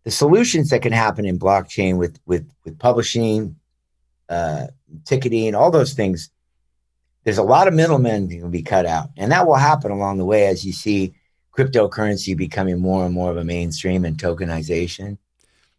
[0.07, 3.57] the solutions that can happen in blockchain with with with publishing,
[4.29, 4.67] uh,
[5.03, 6.29] ticketing, all those things
[7.25, 9.09] there's a lot of middlemen that can be cut out.
[9.17, 11.13] And that will happen along the way as you see
[11.51, 15.17] cryptocurrency becoming more and more of a mainstream and tokenization.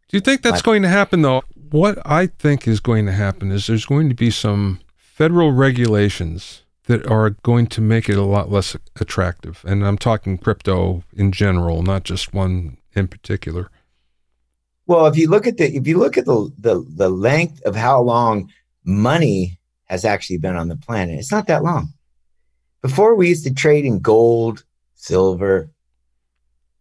[0.09, 1.43] Do you think that's going to happen though?
[1.71, 6.65] What I think is going to happen is there's going to be some federal regulations
[6.85, 9.65] that are going to make it a lot less attractive.
[9.67, 13.71] And I'm talking crypto in general, not just one in particular.
[14.89, 17.77] Well, if you look at the if you look at the the, the length of
[17.77, 18.51] how long
[18.85, 21.19] money has actually been on the planet.
[21.19, 21.93] It's not that long.
[22.83, 25.71] Before we used to trade in gold, silver,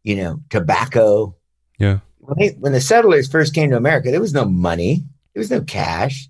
[0.04, 1.36] you know, tobacco.
[1.80, 2.00] Yeah.
[2.20, 5.04] When, they, when the settlers first came to America, there was no money.
[5.34, 6.30] There was no cash.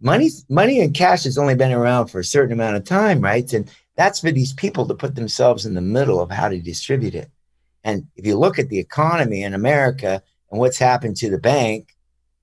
[0.00, 3.52] Money, money and cash has only been around for a certain amount of time, right?
[3.52, 7.14] And that's for these people to put themselves in the middle of how to distribute
[7.14, 7.30] it.
[7.84, 11.96] And if you look at the economy in America and what's happened to the bank,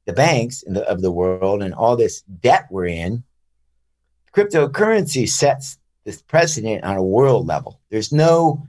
[0.06, 3.24] the banks the, of the world, and all this debt we're in,
[4.34, 7.82] cryptocurrency sets this precedent on a world level.
[7.90, 8.66] There's no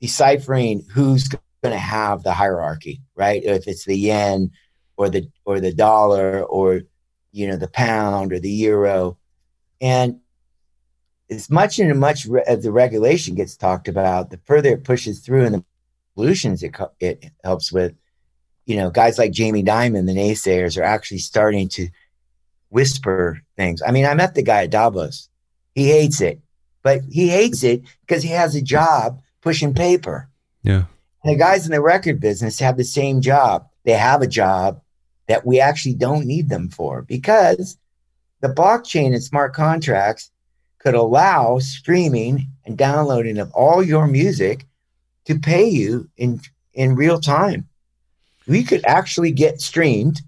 [0.00, 3.42] deciphering who's going to have the hierarchy, right?
[3.42, 4.50] If it's the yen
[4.96, 6.82] or the or the dollar or
[7.32, 9.18] you know the pound or the euro,
[9.80, 10.20] and
[11.28, 15.20] as much and as much as the regulation gets talked about, the further it pushes
[15.20, 15.64] through and the
[16.14, 17.94] solutions it it helps with,
[18.66, 21.88] you know, guys like Jamie Dimon, the naysayers, are actually starting to
[22.68, 23.80] whisper things.
[23.86, 25.28] I mean, I met the guy at Davos.
[25.74, 26.40] He hates it,
[26.82, 30.28] but he hates it because he has a job pushing paper.
[30.62, 30.84] Yeah.
[31.22, 33.68] And the guys in the record business have the same job.
[33.84, 34.80] They have a job
[35.28, 37.78] that we actually don't need them for because
[38.40, 40.30] the blockchain and smart contracts
[40.78, 44.66] could allow streaming and downloading of all your music
[45.24, 46.40] to pay you in
[46.74, 47.68] in real time.
[48.46, 50.22] We could actually get streamed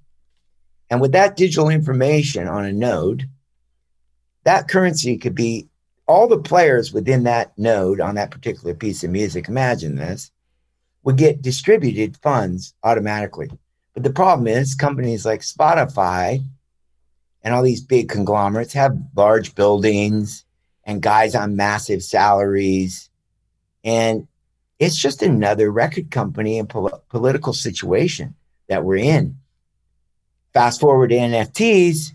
[0.90, 3.28] and with that digital information on a node,
[4.44, 5.68] that currency could be
[6.06, 9.48] all the players within that node on that particular piece of music.
[9.48, 10.30] Imagine this
[11.02, 13.50] would get distributed funds automatically.
[13.92, 16.42] But the problem is, companies like Spotify
[17.42, 20.44] and all these big conglomerates have large buildings
[20.84, 23.10] and guys on massive salaries.
[23.84, 24.26] And
[24.78, 28.34] it's just another record company and pol- political situation
[28.68, 29.38] that we're in.
[30.52, 32.14] Fast forward to NFTs,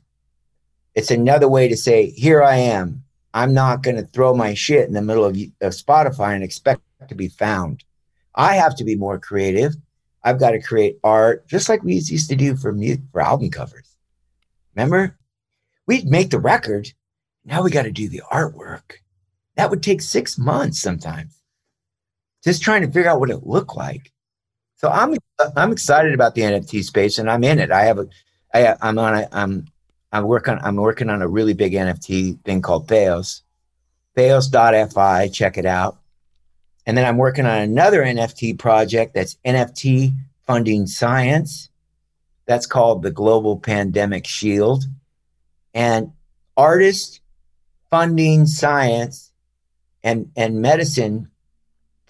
[0.95, 3.04] it's another way to say, here I am.
[3.34, 6.82] I'm not going to throw my shit in the middle of, of Spotify and expect
[7.08, 7.84] to be found.
[8.36, 9.73] I have to be more creative.
[10.23, 13.49] I've got to create art, just like we used to do for music, for album
[13.49, 13.97] covers.
[14.76, 15.18] Remember,
[15.88, 16.93] we'd make the record.
[17.43, 18.93] Now we got to do the artwork.
[19.55, 21.39] That would take six months sometimes,
[22.44, 24.12] just trying to figure out what it looked like.
[24.76, 25.16] So I'm
[25.56, 27.72] I'm excited about the NFT space, and I'm in it.
[27.72, 28.08] I have a
[28.54, 29.66] I, I'm on a, I'm
[30.12, 33.44] I'm working I'm working on a really big NFT thing called Theos.
[34.16, 35.98] Theos.fi, check it out.
[36.86, 40.14] And then I'm working on another NFT project that's NFT
[40.46, 41.70] funding science.
[42.46, 44.84] That's called the Global Pandemic Shield.
[45.74, 46.12] And
[46.58, 47.22] artists
[47.89, 49.32] funding science
[50.04, 51.30] and, and medicine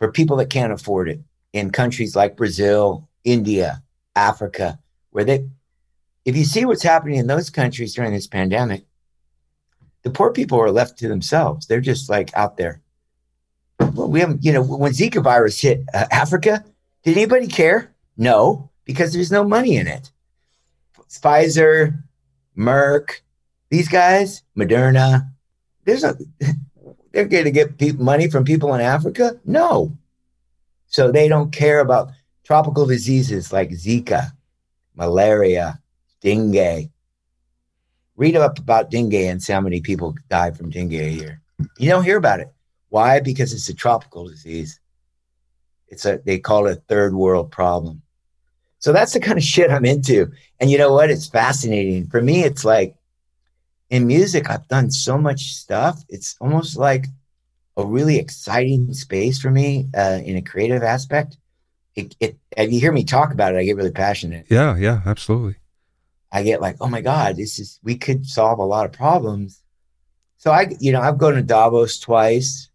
[0.03, 1.21] for people that can't afford it
[1.53, 3.81] in countries like Brazil, India,
[4.17, 4.77] Africa,
[5.11, 5.47] where they
[6.25, 8.83] if you see what's happening in those countries during this pandemic,
[10.01, 11.67] the poor people are left to themselves.
[11.67, 12.81] They're just like out there.
[13.79, 16.65] Well, we haven't, you know, when Zika virus hit uh, Africa,
[17.03, 17.95] did anybody care?
[18.17, 20.11] No, because there's no money in it.
[21.09, 22.03] Pfizer,
[22.57, 23.21] Merck,
[23.69, 25.29] these guys, Moderna,
[25.85, 26.17] there's a,
[27.13, 29.39] they're going to get pe- money from people in Africa?
[29.45, 29.95] No.
[30.87, 32.09] So they don't care about
[32.43, 34.31] tropical diseases like Zika,
[34.95, 35.79] malaria,
[36.21, 36.89] dengue.
[38.15, 41.41] Read up about dengue and see how many people die from dengue a year.
[41.77, 42.53] You don't hear about it.
[42.89, 43.19] Why?
[43.19, 44.79] Because it's a tropical disease.
[45.87, 48.01] It's a they call it a third world problem.
[48.79, 50.31] So that's the kind of shit I'm into.
[50.59, 51.09] And you know what?
[51.09, 52.07] It's fascinating.
[52.07, 52.95] For me, it's like
[53.89, 56.03] in music, I've done so much stuff.
[56.09, 57.05] It's almost like
[57.77, 61.37] a really exciting space for me uh, in a creative aspect.
[61.95, 64.47] It, it, if you hear me talk about it, I get really passionate.
[64.49, 65.57] Yeah, yeah, absolutely.
[66.31, 69.61] I get like, oh my God, this is, we could solve a lot of problems.
[70.37, 72.69] So I, you know, I've gone to Davos twice.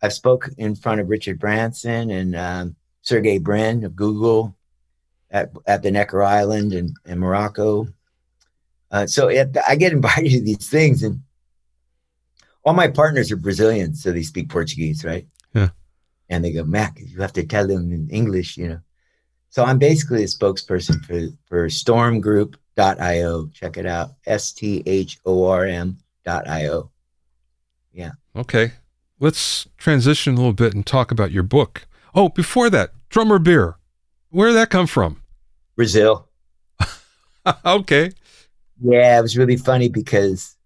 [0.00, 4.56] I've spoke in front of Richard Branson and um, Sergey Brin of Google
[5.30, 7.88] at, at the Necker Island in, in Morocco.
[8.90, 11.20] Uh, so it, I get invited to these things, and
[12.64, 15.26] all my partners are Brazilian, so they speak Portuguese, right?
[15.54, 15.70] Yeah.
[16.28, 18.80] And they go, Mac, you have to tell them in English, you know.
[19.48, 23.46] So I'm basically a spokesperson for for stormgroup.io.
[23.48, 24.10] Check it out.
[24.26, 26.90] S T H O R M.io.
[27.92, 28.12] Yeah.
[28.36, 28.72] Okay.
[29.18, 31.86] Let's transition a little bit and talk about your book.
[32.14, 33.76] Oh, before that, drummer beer.
[34.30, 35.20] Where did that come from?
[35.74, 36.28] Brazil.
[37.64, 38.12] okay.
[38.82, 40.56] Yeah, it was really funny because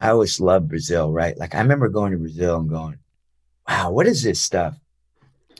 [0.00, 1.36] I always loved Brazil, right?
[1.36, 2.98] Like I remember going to Brazil and going,
[3.68, 4.78] wow, what is this stuff?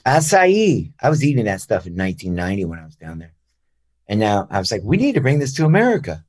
[0.05, 0.91] Acai.
[1.01, 3.33] I was eating that stuff in 1990 when I was down there.
[4.07, 6.23] And now I was like, we need to bring this to America.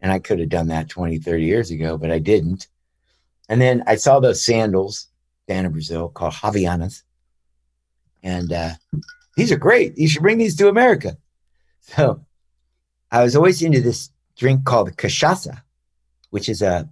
[0.00, 2.66] And I could have done that 20, 30 years ago, but I didn't.
[3.48, 5.08] And then I saw those sandals
[5.46, 7.02] down in Brazil called Havaianas.
[8.22, 8.70] And uh,
[9.36, 9.96] these are great.
[9.98, 11.16] You should bring these to America.
[11.80, 12.24] So
[13.10, 15.62] I was always into this drink called cachaça,
[16.30, 16.88] which is a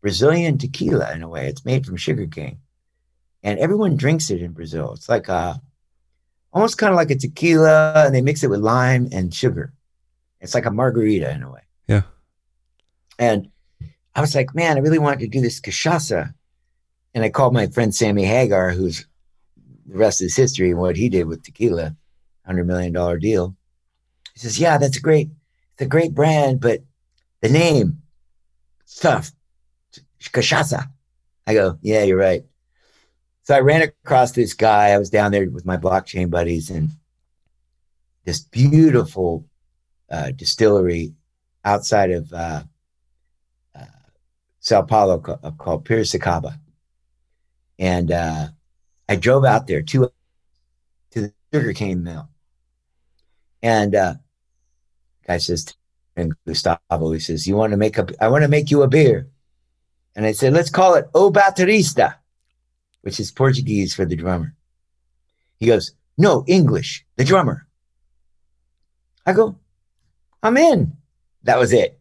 [0.00, 1.48] Brazilian tequila in a way.
[1.48, 2.58] It's made from sugarcane.
[3.42, 4.92] And everyone drinks it in Brazil.
[4.92, 5.60] It's like a
[6.52, 9.72] almost kind of like a tequila, and they mix it with lime and sugar.
[10.40, 11.60] It's like a margarita in a way.
[11.86, 12.02] Yeah.
[13.18, 13.50] And
[14.14, 16.32] I was like, man, I really wanted to do this cachaça.
[17.14, 19.06] And I called my friend Sammy Hagar, who's
[19.86, 21.94] the rest is history and what he did with tequila,
[22.48, 23.54] $100 million deal.
[24.34, 25.30] He says, yeah, that's great,
[25.76, 26.80] it's a great brand, but
[27.42, 28.00] the name,
[28.86, 29.30] stuff,
[30.32, 30.88] Cachaça.
[31.46, 32.44] I go, yeah, you're right.
[33.42, 34.88] So I ran across this guy.
[34.88, 36.92] I was down there with my blockchain buddies and
[38.24, 39.44] this beautiful
[40.10, 41.12] uh, distillery
[41.62, 42.62] outside of uh,
[43.74, 43.84] uh,
[44.60, 46.58] Sao Paulo called, uh, called Piracicaba.
[47.78, 48.48] And uh,
[49.10, 50.10] I drove out there to,
[51.10, 52.30] to the sugarcane mill.
[53.62, 54.14] And uh,
[55.26, 55.74] guy says,
[56.16, 58.06] and Gustavo, he says, "You want to make a?
[58.20, 59.28] I want to make you a beer."
[60.14, 62.16] And I said, "Let's call it O Baterista,"
[63.02, 64.54] which is Portuguese for the drummer.
[65.58, 67.66] He goes, "No, English, the drummer."
[69.26, 69.58] I go,
[70.42, 70.96] "I'm in."
[71.42, 72.00] That was it.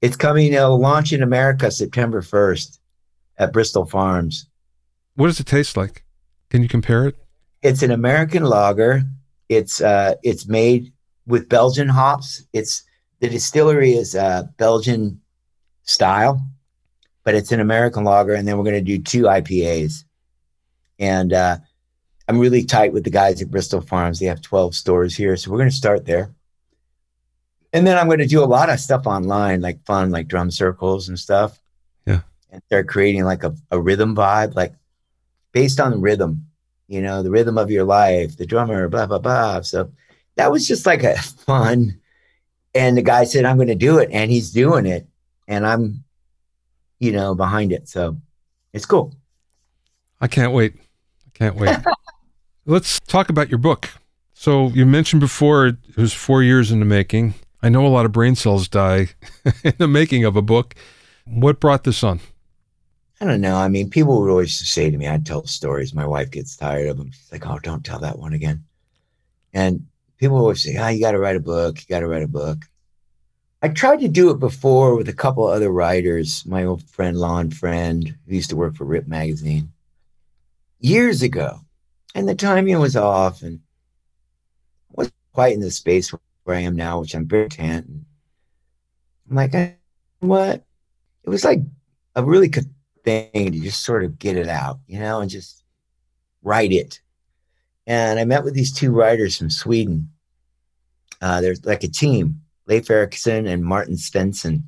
[0.00, 0.52] It's coming.
[0.52, 2.80] It'll launch in America September first
[3.38, 4.48] at Bristol Farms.
[5.14, 6.04] What does it taste like?
[6.50, 7.16] Can you compare it?
[7.62, 9.02] It's an American lager.
[9.48, 10.92] It's uh, it's made
[11.26, 12.44] with Belgian hops.
[12.52, 12.82] It's
[13.20, 15.20] the distillery is uh, Belgian
[15.82, 16.40] style,
[17.24, 18.34] but it's an American lager.
[18.34, 20.04] And then we're going to do two IPAs.
[20.98, 21.58] And uh,
[22.28, 24.18] I'm really tight with the guys at Bristol Farms.
[24.18, 25.36] They have 12 stores here.
[25.36, 26.34] So we're going to start there.
[27.72, 30.50] And then I'm going to do a lot of stuff online, like fun, like drum
[30.50, 31.60] circles and stuff.
[32.06, 32.20] Yeah.
[32.50, 34.74] And start creating like a, a rhythm vibe, like
[35.52, 36.46] based on rhythm,
[36.88, 39.60] you know, the rhythm of your life, the drummer, blah, blah, blah.
[39.60, 39.90] So
[40.36, 41.98] that was just like a fun
[42.76, 44.10] and the guy said, I'm going to do it.
[44.12, 45.06] And he's doing it.
[45.48, 46.04] And I'm,
[46.98, 47.88] you know, behind it.
[47.88, 48.18] So
[48.74, 49.14] it's cool.
[50.20, 50.74] I can't wait.
[51.26, 51.74] I can't wait.
[52.66, 53.88] Let's talk about your book.
[54.34, 57.34] So you mentioned before it was four years in the making.
[57.62, 59.08] I know a lot of brain cells die
[59.64, 60.74] in the making of a book.
[61.24, 62.20] What brought this on?
[63.22, 63.56] I don't know.
[63.56, 65.94] I mean, people would always say to me, I'd tell stories.
[65.94, 67.10] My wife gets tired of them.
[67.12, 68.64] She's like, oh, don't tell that one again.
[69.54, 69.86] And
[70.18, 71.78] people always say, "Ah, oh, you got to write a book.
[71.78, 72.58] You got to write a book."
[73.62, 76.44] I tried to do it before with a couple other writers.
[76.46, 79.72] My old friend Lonn Friend, who used to work for Rip Magazine,
[80.78, 81.60] years ago,
[82.14, 83.60] and the timing was off, and
[84.90, 86.12] wasn't quite in the space
[86.44, 88.06] where I am now, which I'm very content.
[89.28, 89.78] I'm like,
[90.20, 90.64] what?
[91.24, 91.60] It was like
[92.14, 92.70] a really good
[93.04, 95.64] thing to just sort of get it out, you know, and just
[96.42, 97.00] write it.
[97.86, 100.10] And I met with these two writers from Sweden.
[101.20, 104.64] Uh, there's like a team, Leif Eriksson and Martin Svensson.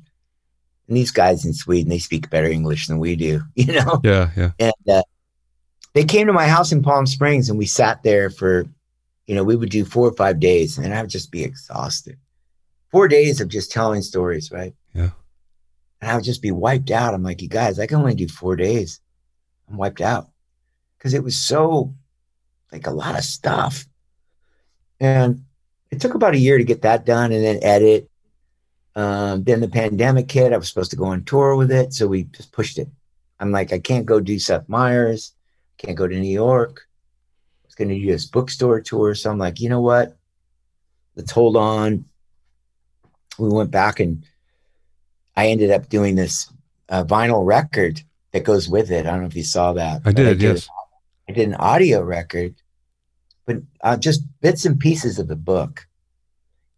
[0.87, 3.99] And these guys in Sweden, they speak better English than we do, you know?
[4.03, 4.51] Yeah, yeah.
[4.59, 5.03] And uh,
[5.93, 8.65] they came to my house in Palm Springs and we sat there for,
[9.27, 12.17] you know, we would do four or five days and I would just be exhausted.
[12.89, 14.73] Four days of just telling stories, right?
[14.95, 15.11] Yeah.
[16.01, 17.13] And I would just be wiped out.
[17.13, 19.01] I'm like, you guys, I can only do four days.
[19.69, 20.29] I'm wiped out
[20.97, 21.93] because it was so
[22.71, 23.85] like a lot of stuff.
[24.99, 25.45] And
[25.91, 28.09] it took about a year to get that done and then edit.
[28.95, 30.53] Um, then the pandemic hit.
[30.53, 31.93] I was supposed to go on tour with it.
[31.93, 32.89] So we just pushed it.
[33.39, 35.33] I'm like, I can't go do Seth Meyers,
[35.77, 36.87] can't go to New York.
[37.63, 39.15] I was going to do this bookstore tour.
[39.15, 40.17] So I'm like, you know what?
[41.15, 42.05] Let's hold on.
[43.37, 44.25] We went back and
[45.37, 46.51] I ended up doing this
[46.89, 48.01] uh, vinyl record
[48.33, 49.05] that goes with it.
[49.05, 50.01] I don't know if you saw that.
[50.03, 50.69] I did, I did yes.
[51.29, 52.55] I did an audio record,
[53.45, 55.85] but uh, just bits and pieces of the book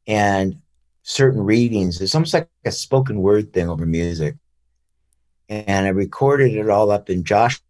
[0.05, 0.61] and
[1.03, 2.01] certain readings.
[2.01, 4.35] It's almost like a spoken word thing over music.
[5.47, 7.61] And I recorded it all up in Josh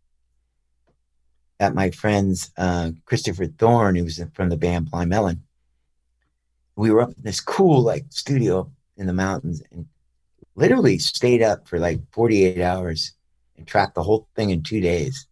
[1.60, 5.44] at my friend's uh, Christopher Thorn, who was from the band Blind Melon.
[6.76, 9.86] We were up in this cool like studio in the mountains and
[10.56, 13.14] literally stayed up for like 48 hours
[13.56, 15.28] and tracked the whole thing in two days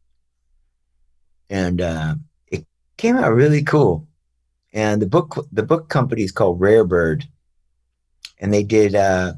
[1.49, 2.15] and uh,
[2.47, 2.65] it
[2.97, 4.07] came out really cool.
[4.71, 7.27] And the book the book company is called Rare Bird,
[8.39, 9.33] and they did uh,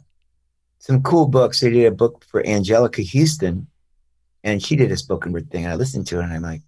[0.79, 1.59] some cool books.
[1.59, 3.67] They did a book for Anjelica Huston,
[4.43, 5.63] and she did a spoken word thing.
[5.63, 6.61] And I listened to it, and I'm like,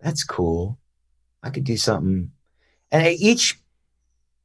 [0.00, 0.78] that's cool.
[1.42, 2.32] I could do something.
[2.92, 3.58] And each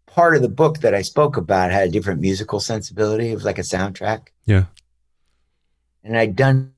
[0.05, 3.31] part of the book that I spoke about had a different musical sensibility.
[3.31, 4.27] It was like a soundtrack.
[4.45, 4.65] Yeah.
[6.03, 6.73] And I'd done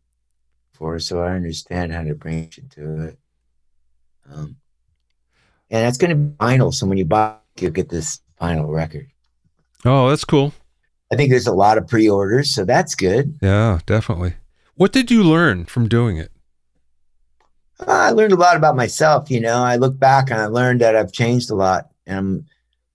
[0.73, 3.19] for so I understand how to bring it to it.
[4.33, 4.55] Um,
[5.69, 6.73] and that's going to be vinyl.
[6.73, 9.07] So when you buy, you'll get this vinyl record.
[9.85, 10.53] Oh, that's cool.
[11.11, 13.37] I think there's a lot of pre-orders, so that's good.
[13.41, 14.33] Yeah, definitely.
[14.75, 16.31] What did you learn from doing it?
[17.79, 19.29] Uh, I learned a lot about myself.
[19.29, 21.89] You know, I look back and I learned that I've changed a lot.
[22.07, 22.45] And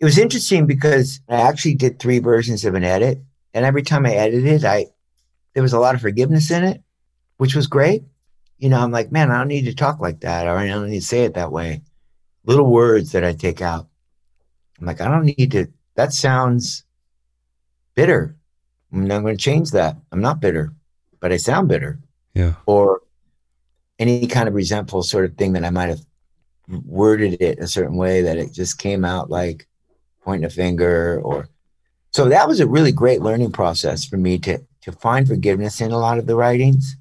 [0.01, 3.20] it was interesting because I actually did three versions of an edit,
[3.55, 4.86] and every time I edited, I
[5.55, 6.82] there was a lot of forgiveness in it,
[7.39, 8.05] which was great
[8.59, 10.91] you know, I'm like, man, I don't need to talk like that, or I don't
[10.91, 11.83] need to say it that way.
[12.45, 13.89] Little words that I take out.
[14.79, 15.67] I'm like, I don't need to.
[15.95, 16.85] That sounds
[17.95, 18.37] bitter.
[18.93, 19.97] I'm not going to change that.
[20.13, 20.73] I'm not bitter,
[21.21, 21.99] but I sound bitter.
[22.35, 22.55] Yeah.
[22.67, 23.03] Or
[23.99, 26.01] any kind of resentful sort of thing that I might have
[26.69, 29.67] worded it a certain way that it just came out like
[30.23, 31.49] pointing a finger or
[32.11, 35.93] so that was a really great learning process for me to to find forgiveness in
[35.93, 36.97] a lot of the writings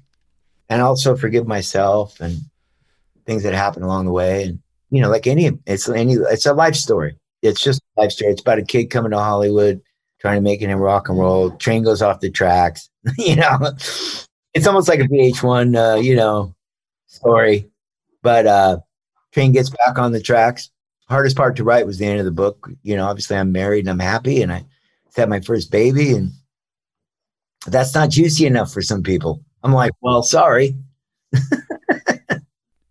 [0.68, 2.38] and also forgive myself and
[3.26, 4.44] things that happened along the way.
[4.44, 4.60] And
[4.90, 7.16] you know, like any, it's any, it's a life story.
[7.42, 8.32] It's just a life story.
[8.32, 9.80] It's about a kid coming to Hollywood,
[10.20, 11.50] trying to make it in rock and roll.
[11.52, 12.88] Train goes off the tracks.
[13.18, 13.72] you know,
[14.54, 16.54] it's almost like a VH1, uh, you know,
[17.06, 17.70] story.
[18.22, 18.78] But uh,
[19.32, 20.70] train gets back on the tracks.
[21.08, 22.68] Hardest part to write was the end of the book.
[22.82, 24.64] You know, obviously I'm married and I'm happy, and I
[25.16, 26.32] had my first baby, and
[27.66, 29.42] that's not juicy enough for some people.
[29.62, 30.76] I'm like, well, sorry.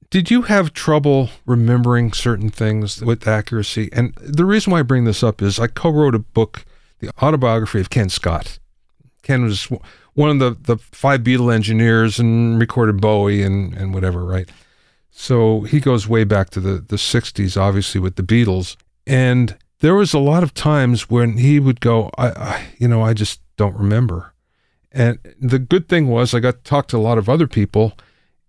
[0.09, 3.89] Did you have trouble remembering certain things with accuracy?
[3.91, 6.65] And the reason why I bring this up is I co wrote a book,
[6.99, 8.59] The Autobiography of Ken Scott.
[9.21, 9.67] Ken was
[10.13, 14.49] one of the, the five Beatle engineers and recorded Bowie and, and whatever, right?
[15.11, 18.77] So he goes way back to the, the 60s, obviously, with the Beatles.
[19.05, 23.01] And there was a lot of times when he would go, I, I you know,
[23.01, 24.33] I just don't remember.
[24.97, 27.95] And the good thing was I got to talk to a lot of other people,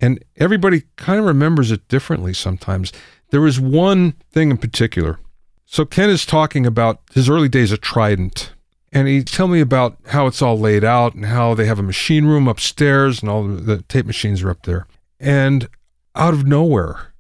[0.01, 2.91] and everybody kind of remembers it differently sometimes.
[3.29, 5.19] There was one thing in particular.
[5.67, 8.55] So Ken is talking about his early days at Trident,
[8.91, 11.83] and he tell me about how it's all laid out and how they have a
[11.83, 14.87] machine room upstairs and all the tape machines are up there.
[15.21, 15.69] And
[16.15, 17.13] out of nowhere,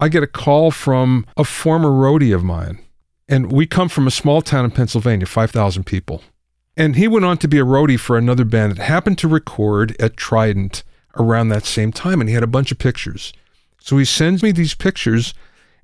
[0.00, 2.78] I get a call from a former roadie of mine.
[3.28, 6.22] And we come from a small town in Pennsylvania, 5,000 people.
[6.76, 9.94] And he went on to be a roadie for another band that happened to record
[10.00, 10.82] at Trident
[11.16, 12.20] around that same time.
[12.20, 13.32] And he had a bunch of pictures.
[13.78, 15.34] So he sends me these pictures.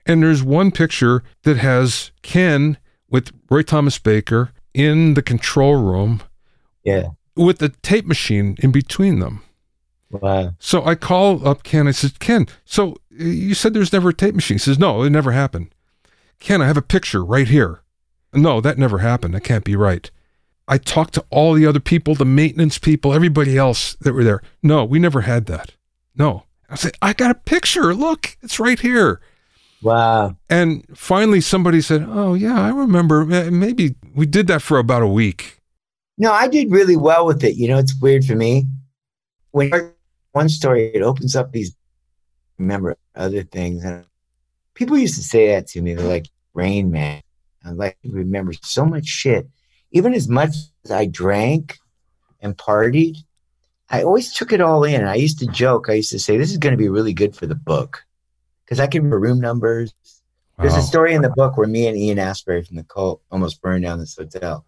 [0.06, 2.78] And there's one picture that has Ken
[3.08, 6.22] with Roy Thomas Baker in the control room.
[6.82, 7.08] Yeah.
[7.36, 9.42] With the tape machine in between them.
[10.10, 10.54] Wow.
[10.58, 11.86] So I call up Ken.
[11.86, 14.56] I said, Ken, so uh, you said there's never a tape machine.
[14.56, 15.72] He says, No, it never happened.
[16.40, 17.82] Ken, I have a picture right here.
[18.32, 19.34] No, that never happened.
[19.34, 20.10] That can't be right.
[20.70, 24.40] I talked to all the other people, the maintenance people, everybody else that were there.
[24.62, 25.72] No, we never had that.
[26.14, 26.44] No.
[26.68, 27.92] I said, I got a picture.
[27.92, 29.20] Look, it's right here.
[29.82, 30.36] Wow.
[30.48, 33.24] And finally, somebody said, Oh, yeah, I remember.
[33.24, 35.60] Maybe we did that for about a week.
[36.16, 37.56] No, I did really well with it.
[37.56, 38.66] You know, it's weird for me.
[39.50, 39.92] When
[40.30, 41.74] one story, it opens up these,
[42.58, 43.82] remember other things.
[43.82, 44.04] And
[44.74, 45.94] people used to say that to me.
[45.94, 47.22] They're like, Rain Man.
[47.64, 49.48] I like remember so much shit.
[49.92, 51.78] Even as much as I drank
[52.40, 53.16] and partied,
[53.88, 55.04] I always took it all in.
[55.04, 55.88] I used to joke.
[55.88, 58.04] I used to say, "This is going to be really good for the book,"
[58.64, 59.92] because I can remember room numbers.
[60.56, 60.62] Wow.
[60.62, 63.60] There's a story in the book where me and Ian Astbury from the Cult almost
[63.60, 64.64] burned down this hotel,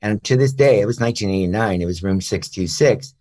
[0.00, 1.82] and to this day, it was 1989.
[1.82, 3.14] It was room 626,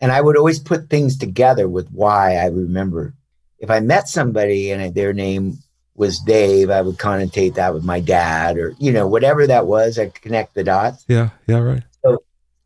[0.00, 3.14] and I would always put things together with why I remember.
[3.58, 5.58] If I met somebody and their name
[5.96, 9.98] was Dave, I would connotate that with my dad or, you know, whatever that was,
[9.98, 11.04] I connect the dots.
[11.08, 11.30] Yeah.
[11.46, 11.58] Yeah.
[11.58, 11.82] Right.
[12.04, 12.22] So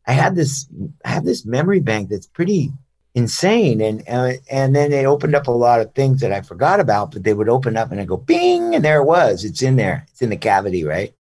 [0.07, 0.67] I had this,
[1.05, 2.71] I had this memory bank that's pretty
[3.13, 3.81] insane.
[3.81, 7.11] And, uh, and then it opened up a lot of things that I forgot about,
[7.11, 9.43] but they would open up and I go, bing, and there it was.
[9.43, 10.05] It's in there.
[10.09, 11.13] It's in the cavity, right?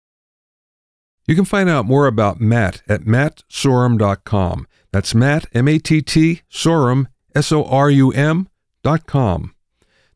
[1.27, 4.69] You can find out more about Matt at mattsorum.com.
[4.93, 8.49] That's Matt, M A T T, Sorum, S O R U M
[8.85, 9.56] dot com.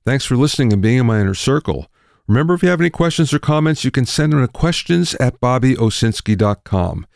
[0.04, 1.86] Thanks for listening and being in my inner circle.
[2.26, 5.40] Remember, if you have any questions or comments, you can send them to questions at
[5.40, 7.06] BobbyOwsinski.com.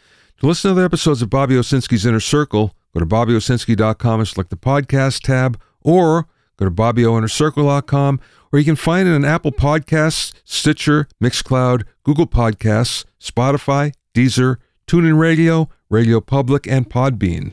[0.41, 4.51] To listen to other episodes of Bobby Owsinski's Inner Circle, go to BobbyOwsinski.com and select
[4.51, 6.26] the podcast tab, or
[6.57, 8.20] go to BobbyOinnerCircle.com,
[8.53, 14.57] or you can find it on Apple Podcasts, Stitcher, Mixcloud, Google Podcasts, Spotify, Deezer,
[14.87, 17.53] TuneIn Radio, Radio Public, and Podbean